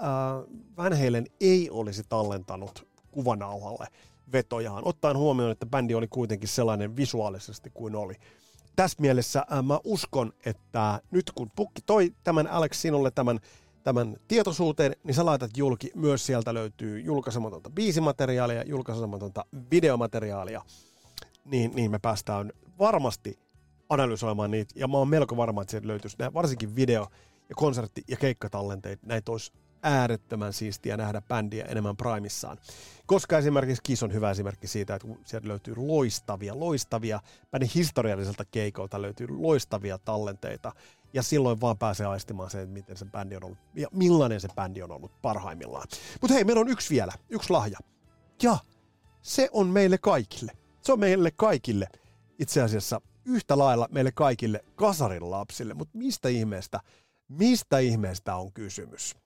Van 0.76 0.98
Halen 0.98 1.26
ei 1.40 1.70
olisi 1.70 2.02
tallentanut 2.08 2.86
kuvanauhalle 3.10 3.86
vetojaan, 4.32 4.82
ottaen 4.86 5.16
huomioon, 5.16 5.52
että 5.52 5.66
bändi 5.66 5.94
oli 5.94 6.08
kuitenkin 6.08 6.48
sellainen 6.48 6.96
visuaalisesti 6.96 7.70
kuin 7.74 7.96
oli. 7.96 8.14
Tässä 8.76 8.96
mielessä 9.00 9.46
äh, 9.52 9.62
mä 9.62 9.80
uskon, 9.84 10.32
että 10.46 11.00
nyt 11.10 11.32
kun 11.34 11.50
Pukki 11.56 11.82
toi 11.86 12.14
tämän 12.24 12.46
Alex 12.46 12.76
sinulle 12.76 13.10
tämän, 13.10 13.40
tämän 13.82 14.16
tietoisuuteen, 14.28 14.96
niin 15.04 15.14
sä 15.14 15.26
laitat 15.26 15.56
julki, 15.56 15.90
myös 15.94 16.26
sieltä 16.26 16.54
löytyy 16.54 17.00
julkaisematonta 17.00 17.70
biisimateriaalia, 17.70 18.62
julkaisematonta 18.62 19.44
videomateriaalia, 19.70 20.62
niin, 21.44 21.72
niin 21.74 21.90
me 21.90 21.98
päästään 21.98 22.52
varmasti 22.78 23.38
analysoimaan 23.88 24.50
niitä, 24.50 24.74
ja 24.76 24.88
mä 24.88 24.98
oon 24.98 25.08
melko 25.08 25.36
varma, 25.36 25.62
että 25.62 25.70
sieltä 25.70 25.88
löytyisi 25.88 26.16
varsinkin 26.34 26.76
video- 26.76 27.08
ja 27.48 27.54
konsertti- 27.54 28.04
ja 28.08 28.16
keikkatallenteita, 28.16 29.06
näitä 29.06 29.32
olisi 29.32 29.52
äärettömän 29.84 30.52
siistiä 30.52 30.96
nähdä 30.96 31.22
bändiä 31.28 31.64
enemmän 31.64 31.96
primissaan. 31.96 32.58
Koska 33.06 33.38
esimerkiksi 33.38 33.82
Kiss 33.82 34.02
on 34.02 34.12
hyvä 34.12 34.30
esimerkki 34.30 34.66
siitä, 34.66 34.94
että 34.94 35.08
sieltä 35.24 35.48
löytyy 35.48 35.74
loistavia, 35.76 36.60
loistavia, 36.60 37.20
bändin 37.50 37.70
historialliselta 37.74 38.44
keikolta 38.44 39.02
löytyy 39.02 39.26
loistavia 39.30 39.98
tallenteita, 39.98 40.72
ja 41.12 41.22
silloin 41.22 41.60
vaan 41.60 41.78
pääsee 41.78 42.06
aistimaan 42.06 42.50
se, 42.50 42.62
että 42.62 42.72
miten 42.72 42.96
se 42.96 43.04
bändi 43.04 43.36
on 43.36 43.44
ollut, 43.44 43.58
ja 43.74 43.88
millainen 43.92 44.40
se 44.40 44.48
bändi 44.56 44.82
on 44.82 44.90
ollut 44.90 45.22
parhaimmillaan. 45.22 45.88
Mutta 46.20 46.34
hei, 46.34 46.44
meillä 46.44 46.60
on 46.60 46.68
yksi 46.68 46.94
vielä, 46.94 47.12
yksi 47.28 47.50
lahja. 47.50 47.78
Ja 48.42 48.58
se 49.22 49.48
on 49.52 49.66
meille 49.66 49.98
kaikille. 49.98 50.52
Se 50.82 50.92
on 50.92 51.00
meille 51.00 51.30
kaikille 51.30 51.88
itse 52.38 52.62
asiassa 52.62 53.00
yhtä 53.24 53.58
lailla 53.58 53.88
meille 53.90 54.12
kaikille 54.12 54.64
kasarin 54.74 55.30
lapsille. 55.30 55.74
Mutta 55.74 55.98
mistä 55.98 56.28
ihmeestä, 56.28 56.80
mistä 57.28 57.78
ihmeestä 57.78 58.36
on 58.36 58.52
kysymys? 58.52 59.23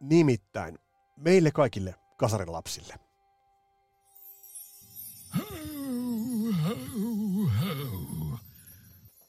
Nimittäin 0.00 0.78
meille 1.16 1.50
kaikille 1.50 1.94
kasarin 2.16 2.52
lapsille. 2.52 2.94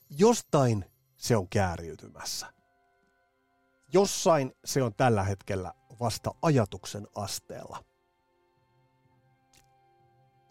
Jostain 0.09 0.86
se 1.17 1.38
on 1.38 1.47
kääriytymässä. 1.49 2.53
Jossain 3.93 4.53
se 4.65 4.84
on 4.84 4.95
tällä 4.95 5.24
hetkellä 5.24 5.74
vasta 5.99 6.32
ajatuksen 6.41 7.07
asteella. 7.15 7.84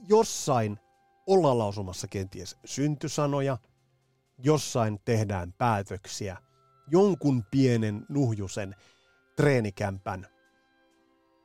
Jossain 0.08 0.78
ollaan 1.26 1.58
lausumassa 1.58 2.08
kenties 2.08 2.56
syntysanoja, 2.64 3.58
jossain 4.38 5.00
tehdään 5.04 5.52
päätöksiä 5.52 6.36
jonkun 6.90 7.44
pienen 7.50 8.06
nuhjusen 8.08 8.76
treenikämpän 9.40 10.26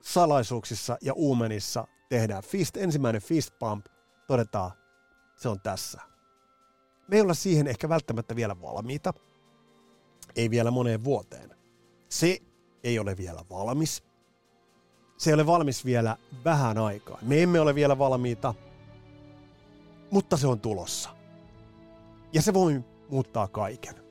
salaisuuksissa 0.01 0.97
ja 1.01 1.13
uumenissa 1.13 1.87
tehdään 2.09 2.43
fist, 2.43 2.77
ensimmäinen 2.77 3.21
fist 3.21 3.59
pump, 3.59 3.85
todetaan, 4.27 4.71
se 5.35 5.49
on 5.49 5.59
tässä. 5.59 6.01
Me 7.07 7.15
ei 7.15 7.21
olla 7.21 7.33
siihen 7.33 7.67
ehkä 7.67 7.89
välttämättä 7.89 8.35
vielä 8.35 8.61
valmiita, 8.61 9.13
ei 10.35 10.49
vielä 10.49 10.71
moneen 10.71 11.03
vuoteen. 11.03 11.55
Se 12.09 12.39
ei 12.83 12.99
ole 12.99 13.17
vielä 13.17 13.41
valmis. 13.49 14.03
Se 15.17 15.29
ei 15.29 15.33
ole 15.33 15.45
valmis 15.45 15.85
vielä 15.85 16.17
vähän 16.45 16.77
aikaa. 16.77 17.17
Me 17.21 17.43
emme 17.43 17.59
ole 17.59 17.75
vielä 17.75 17.97
valmiita, 17.97 18.53
mutta 20.11 20.37
se 20.37 20.47
on 20.47 20.59
tulossa. 20.59 21.09
Ja 22.33 22.41
se 22.41 22.53
voi 22.53 22.83
muuttaa 23.09 23.47
kaiken. 23.47 24.04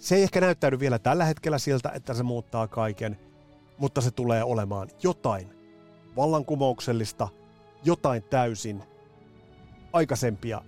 Se 0.00 0.16
ei 0.16 0.22
ehkä 0.22 0.40
näyttäydy 0.40 0.78
vielä 0.78 0.98
tällä 0.98 1.24
hetkellä 1.24 1.58
siltä, 1.58 1.90
että 1.94 2.14
se 2.14 2.22
muuttaa 2.22 2.68
kaiken, 2.68 3.18
mutta 3.78 4.00
se 4.00 4.10
tulee 4.10 4.44
olemaan 4.44 4.88
jotain 5.02 5.50
vallankumouksellista, 6.16 7.28
jotain 7.84 8.22
täysin 8.22 8.82
aikaisempia 9.92 10.62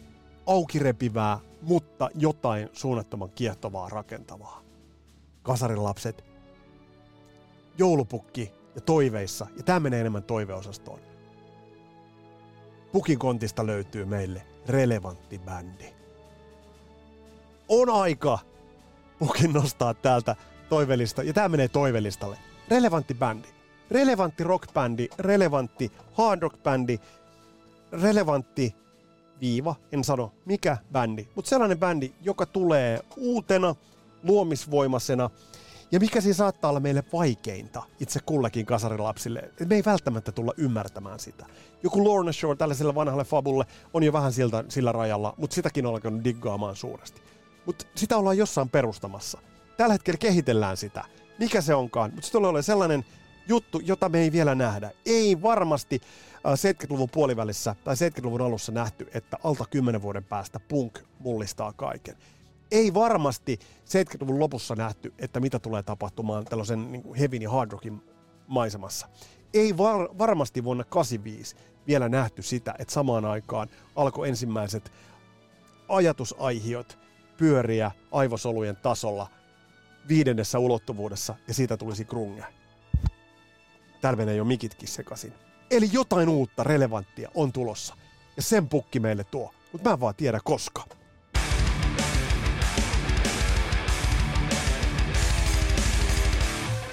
aukirepivää, 0.47 1.39
mutta 1.62 2.11
jotain 2.14 2.68
suunnattoman 2.72 3.30
kiehtovaa 3.30 3.89
rakentavaa. 3.89 4.62
Kasarin 5.43 5.85
lapset, 5.85 6.24
joulupukki 7.78 8.53
ja 8.74 8.80
toiveissa, 8.80 9.47
ja 9.57 9.62
tämä 9.62 9.80
menee 9.80 10.01
enemmän 10.01 10.22
toiveosastoon. 10.22 11.01
Pukin 12.93 13.18
kontista 13.18 13.66
löytyy 13.66 14.05
meille 14.05 14.47
relevantti 14.66 15.39
bändi. 15.39 15.95
On 17.68 17.91
aika 17.91 18.39
pukin 19.27 19.53
nostaa 19.53 19.95
täältä 19.95 20.37
toivelista, 20.68 21.23
ja 21.23 21.33
tämä 21.33 21.49
menee 21.49 21.68
toivelistalle. 21.68 22.39
Relevantti 22.68 23.14
bändi. 23.14 23.49
Relevantti 23.91 24.45
rockbändi, 24.45 25.09
relevantti 25.18 25.93
hard 26.12 26.43
rock 26.43 26.62
bändi, 26.62 26.99
relevantti 27.93 28.75
viiva, 29.41 29.75
en 29.93 30.05
sano 30.05 30.33
mikä 30.45 30.77
bändi, 30.93 31.29
mutta 31.35 31.49
sellainen 31.49 31.79
bändi, 31.79 32.12
joka 32.23 32.47
tulee 32.47 33.01
uutena, 33.16 33.75
luomisvoimasena, 34.23 35.31
ja 35.93 36.01
mikä 36.01 36.20
siinä 36.20 36.35
saattaa 36.35 36.70
olla 36.70 36.81
meille 36.81 37.05
vaikeinta 37.12 37.83
itse 38.01 38.20
kullakin 38.27 38.66
kasarilapsille, 38.66 39.41
että 39.41 39.64
me 39.64 39.75
ei 39.75 39.83
välttämättä 39.87 40.33
tulla 40.33 40.53
ymmärtämään 40.57 41.20
sitä. 41.20 41.47
Joku 41.83 42.05
Lorna 42.05 42.33
Shore 42.33 42.57
tällaiselle 42.57 42.95
vanhalle 42.95 43.25
fabulle 43.25 43.64
on 43.95 44.03
jo 44.03 44.12
vähän 44.12 44.33
siltä, 44.33 44.64
sillä 44.68 44.93
rajalla, 44.93 45.35
mutta 45.37 45.55
sitäkin 45.55 45.87
alkanut 45.87 46.25
diggaamaan 46.25 46.77
suuresti. 46.77 47.32
Mutta 47.67 47.85
sitä 47.95 48.17
ollaan 48.17 48.39
jossain 48.39 48.69
perustamassa. 48.69 49.39
Tällä 49.77 49.93
hetkellä 49.93 50.19
kehitellään 50.19 50.77
sitä. 50.77 51.05
Mikä 51.39 51.61
se 51.61 51.75
onkaan. 51.75 52.11
Mutta 52.15 52.27
se 52.27 52.33
tulee 52.33 52.63
sellainen 52.63 53.05
juttu, 53.49 53.81
jota 53.85 54.09
me 54.09 54.21
ei 54.21 54.33
vielä 54.33 54.55
nähdä. 54.55 54.91
Ei 55.07 55.43
varmasti 55.43 56.01
70-luvun 56.49 57.09
äh, 57.09 57.13
puolivälissä 57.13 57.77
tai 57.85 57.95
70-luvun 57.95 58.41
alussa 58.41 58.73
nähty, 58.73 59.09
että 59.15 59.37
alta 59.45 59.65
10 59.71 60.03
vuoden 60.03 60.25
päästä 60.25 60.61
punk 60.61 60.99
mullistaa 61.19 61.73
kaiken. 61.73 62.17
Ei 62.71 62.95
varmasti 62.95 63.59
70-luvun 63.85 64.41
lopussa 64.41 64.75
nähty, 64.75 65.15
että 65.19 65.41
mitä 65.41 65.59
tulee 65.59 65.83
tapahtumaan 65.83 66.45
tällaisen 66.45 66.93
niin 66.93 67.15
heavy 67.15 67.37
ja 67.37 67.51
hard 67.51 67.73
rockin 67.73 68.03
maisemassa. 68.47 69.09
Ei 69.55 69.77
var- 69.79 70.19
varmasti 70.19 70.65
vuonna 70.65 70.85
85 70.85 71.57
vielä 71.87 72.09
nähty 72.09 72.43
sitä, 72.43 72.75
että 72.79 72.95
samaan 72.95 73.25
aikaan 73.25 73.69
alkoi 73.97 74.29
ensimmäiset 74.29 74.93
ajatusaihiot 75.89 77.01
pyöriä 77.43 77.90
aivosolujen 78.12 78.76
tasolla 78.76 79.26
viidennessä 80.09 80.59
ulottuvuudessa 80.59 81.34
ja 81.49 81.55
siitä 81.55 81.76
tulisi 81.76 82.05
grunge. 82.05 82.45
Täällä 84.01 84.16
menee 84.16 84.36
jo 84.36 84.45
mikitkin 84.45 84.88
sekaisin. 84.88 85.32
Eli 85.70 85.88
jotain 85.93 86.28
uutta, 86.28 86.64
relevanttia 86.64 87.30
on 87.34 87.53
tulossa. 87.53 87.95
Ja 88.36 88.43
sen 88.43 88.68
pukki 88.68 89.01
meille 89.01 89.24
tuo. 89.24 89.55
Mutta 89.72 89.88
mä 89.88 89.93
en 89.93 90.01
vaan 90.01 90.14
tiedä 90.14 90.40
koska. 90.45 90.84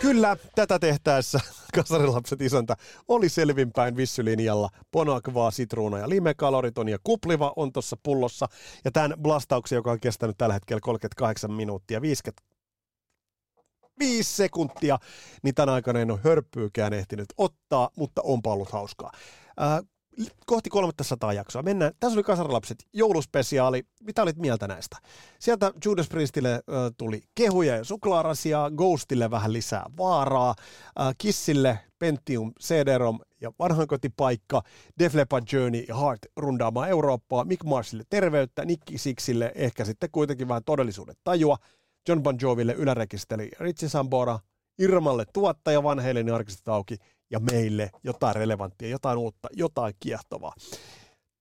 Kyllä, 0.01 0.37
tätä 0.55 0.79
tehtäessä 0.79 1.39
kasarilapset 1.75 2.41
isäntä 2.41 2.75
oli 3.07 3.29
selvinpäin 3.29 3.95
vissylinjalla. 3.95 4.69
Ponakvaa, 4.91 5.51
sitruuna 5.51 5.97
ja 5.97 6.09
limekaloriton 6.09 6.89
ja 6.89 6.97
kupliva 7.03 7.53
on 7.55 7.73
tuossa 7.73 7.97
pullossa. 8.03 8.47
Ja 8.85 8.91
tämän 8.91 9.13
blastauksen, 9.21 9.75
joka 9.75 9.91
on 9.91 9.99
kestänyt 9.99 10.37
tällä 10.37 10.53
hetkellä 10.53 10.79
38 10.79 11.51
minuuttia 11.51 12.01
55 12.01 14.35
sekuntia, 14.35 14.99
niin 15.43 15.55
tämän 15.55 15.75
aikana 15.75 15.99
en 15.99 16.11
ole 16.11 16.19
hörppyykään 16.23 16.93
ehtinyt 16.93 17.27
ottaa, 17.37 17.89
mutta 17.95 18.21
onpa 18.21 18.53
ollut 18.53 18.71
hauskaa. 18.71 19.11
Äh, 19.61 19.79
kohti 20.45 20.69
300 20.69 21.33
jaksoa. 21.33 21.63
Mennään. 21.63 21.91
Tässä 21.99 22.17
oli 22.17 22.23
Kasarilapset 22.23 22.77
jouluspesiaali. 22.93 23.83
Mitä 24.03 24.21
olit 24.21 24.37
mieltä 24.37 24.67
näistä? 24.67 24.97
Sieltä 25.39 25.73
Judas 25.85 26.09
Priestille 26.09 26.61
tuli 26.97 27.21
kehuja 27.35 27.75
ja 27.75 27.83
suklaarasia, 27.83 28.71
Ghostille 28.75 29.31
vähän 29.31 29.53
lisää 29.53 29.85
vaaraa, 29.97 30.55
Kissille 31.17 31.79
Pentium, 31.99 32.53
CD-ROM 32.61 33.19
ja 33.41 33.51
vanhainkotipaikka, 33.59 34.61
Def 34.99 35.13
Leppard 35.13 35.43
Journey 35.53 35.85
ja 35.87 35.95
Heart 35.95 36.19
rundaamaan 36.37 36.89
Eurooppaa, 36.89 37.45
Mick 37.45 37.63
Marsille 37.63 38.03
terveyttä, 38.09 38.65
Nick 38.65 38.81
Sixille 38.95 39.51
ehkä 39.55 39.85
sitten 39.85 40.09
kuitenkin 40.11 40.47
vähän 40.47 40.63
todellisuuden 40.63 41.15
tajua, 41.23 41.57
John 42.09 42.23
Bon 42.23 42.37
Joville 42.41 42.73
ylärekisteri 42.73 43.49
Richie 43.59 43.89
Sambora 43.89 44.39
Irmalle 44.79 45.25
tuottaja, 45.33 45.83
vanheille 45.83 46.31
arkistet 46.33 46.67
auki 46.67 46.97
ja 47.31 47.39
meille 47.39 47.89
jotain 48.03 48.35
relevanttia, 48.35 48.89
jotain 48.89 49.17
uutta, 49.17 49.47
jotain 49.53 49.93
kiehtovaa. 49.99 50.53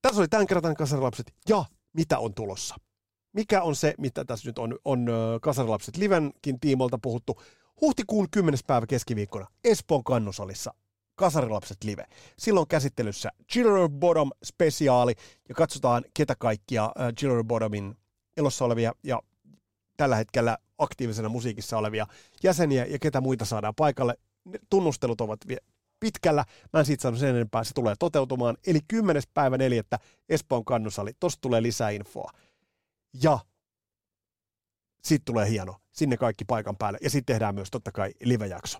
Tässä 0.01 0.21
oli 0.21 0.27
tämän 0.27 0.47
kerran 0.47 0.75
kasarilapset 0.75 1.33
ja 1.49 1.65
mitä 1.93 2.19
on 2.19 2.33
tulossa. 2.33 2.75
Mikä 3.33 3.61
on 3.61 3.75
se, 3.75 3.93
mitä 3.97 4.25
tässä 4.25 4.49
nyt 4.49 4.59
on, 4.59 4.79
on 4.85 5.07
kasarilapset 5.41 5.97
Livenkin 5.97 6.59
tiimolta 6.59 6.99
puhuttu. 7.01 7.41
Huhtikuun 7.81 8.27
10. 8.31 8.59
päivä 8.67 8.87
keskiviikkona 8.87 9.47
Espoon 9.63 10.03
kannusalissa 10.03 10.73
Kasarilapset 11.15 11.83
live. 11.83 12.05
Silloin 12.37 12.67
käsittelyssä 12.67 13.29
Chiller 13.51 13.89
Bottom 13.89 14.31
spesiaali 14.45 15.15
ja 15.49 15.55
katsotaan 15.55 16.05
ketä 16.13 16.35
kaikkia 16.39 16.91
Chiller 17.19 17.43
Bottomin 17.43 17.95
elossa 18.37 18.65
olevia 18.65 18.93
ja 19.03 19.21
tällä 19.97 20.15
hetkellä 20.15 20.57
aktiivisena 20.77 21.29
musiikissa 21.29 21.77
olevia 21.77 22.07
jäseniä 22.43 22.85
ja 22.85 22.99
ketä 22.99 23.21
muita 23.21 23.45
saadaan 23.45 23.75
paikalle. 23.75 24.15
Ne 24.45 24.59
tunnustelut 24.69 25.21
ovat 25.21 25.39
pitkällä. 25.99 26.45
Mä 26.73 26.79
en 26.79 26.85
siitä 26.85 27.01
sano 27.01 27.17
sen 27.17 27.29
enempää, 27.29 27.63
se 27.63 27.73
tulee 27.73 27.95
toteutumaan. 27.99 28.57
Eli 28.67 28.79
10. 28.87 29.23
päivä 29.33 29.57
4. 29.57 29.83
Espoon 30.29 30.65
kannusali, 30.65 31.11
tosta 31.19 31.41
tulee 31.41 31.61
lisää 31.61 31.89
infoa. 31.89 32.31
Ja 33.23 33.39
sitten 35.03 35.25
tulee 35.25 35.49
hieno, 35.49 35.75
sinne 35.91 36.17
kaikki 36.17 36.45
paikan 36.45 36.77
päälle. 36.77 36.99
Ja 37.01 37.09
sitten 37.09 37.33
tehdään 37.33 37.55
myös 37.55 37.71
totta 37.71 37.91
kai 37.91 38.11
live-jakso. 38.23 38.79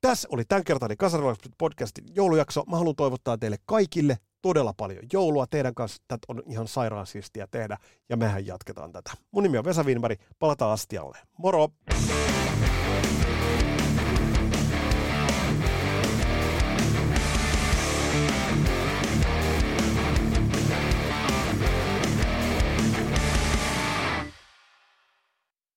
Tässä 0.00 0.28
oli 0.30 0.44
tämänkertainen 0.44 0.96
Kasarilaiset 0.96 1.52
podcastin 1.58 2.04
joulujakso. 2.14 2.64
Mä 2.70 2.76
haluan 2.76 2.96
toivottaa 2.96 3.38
teille 3.38 3.56
kaikille 3.66 4.16
todella 4.42 4.74
paljon 4.76 5.04
joulua. 5.12 5.46
Teidän 5.46 5.74
kanssa 5.74 6.02
tätä 6.08 6.24
on 6.28 6.42
ihan 6.46 6.68
sairaan 6.68 7.06
siistiä 7.06 7.46
tehdä 7.50 7.78
ja 8.08 8.16
mehän 8.16 8.46
jatketaan 8.46 8.92
tätä. 8.92 9.10
Mun 9.30 9.42
nimi 9.42 9.58
on 9.58 9.64
Vesa 9.64 9.82
Wienberg. 9.82 10.20
Palataan 10.38 10.72
astialle. 10.72 11.18
Moro! 11.38 11.68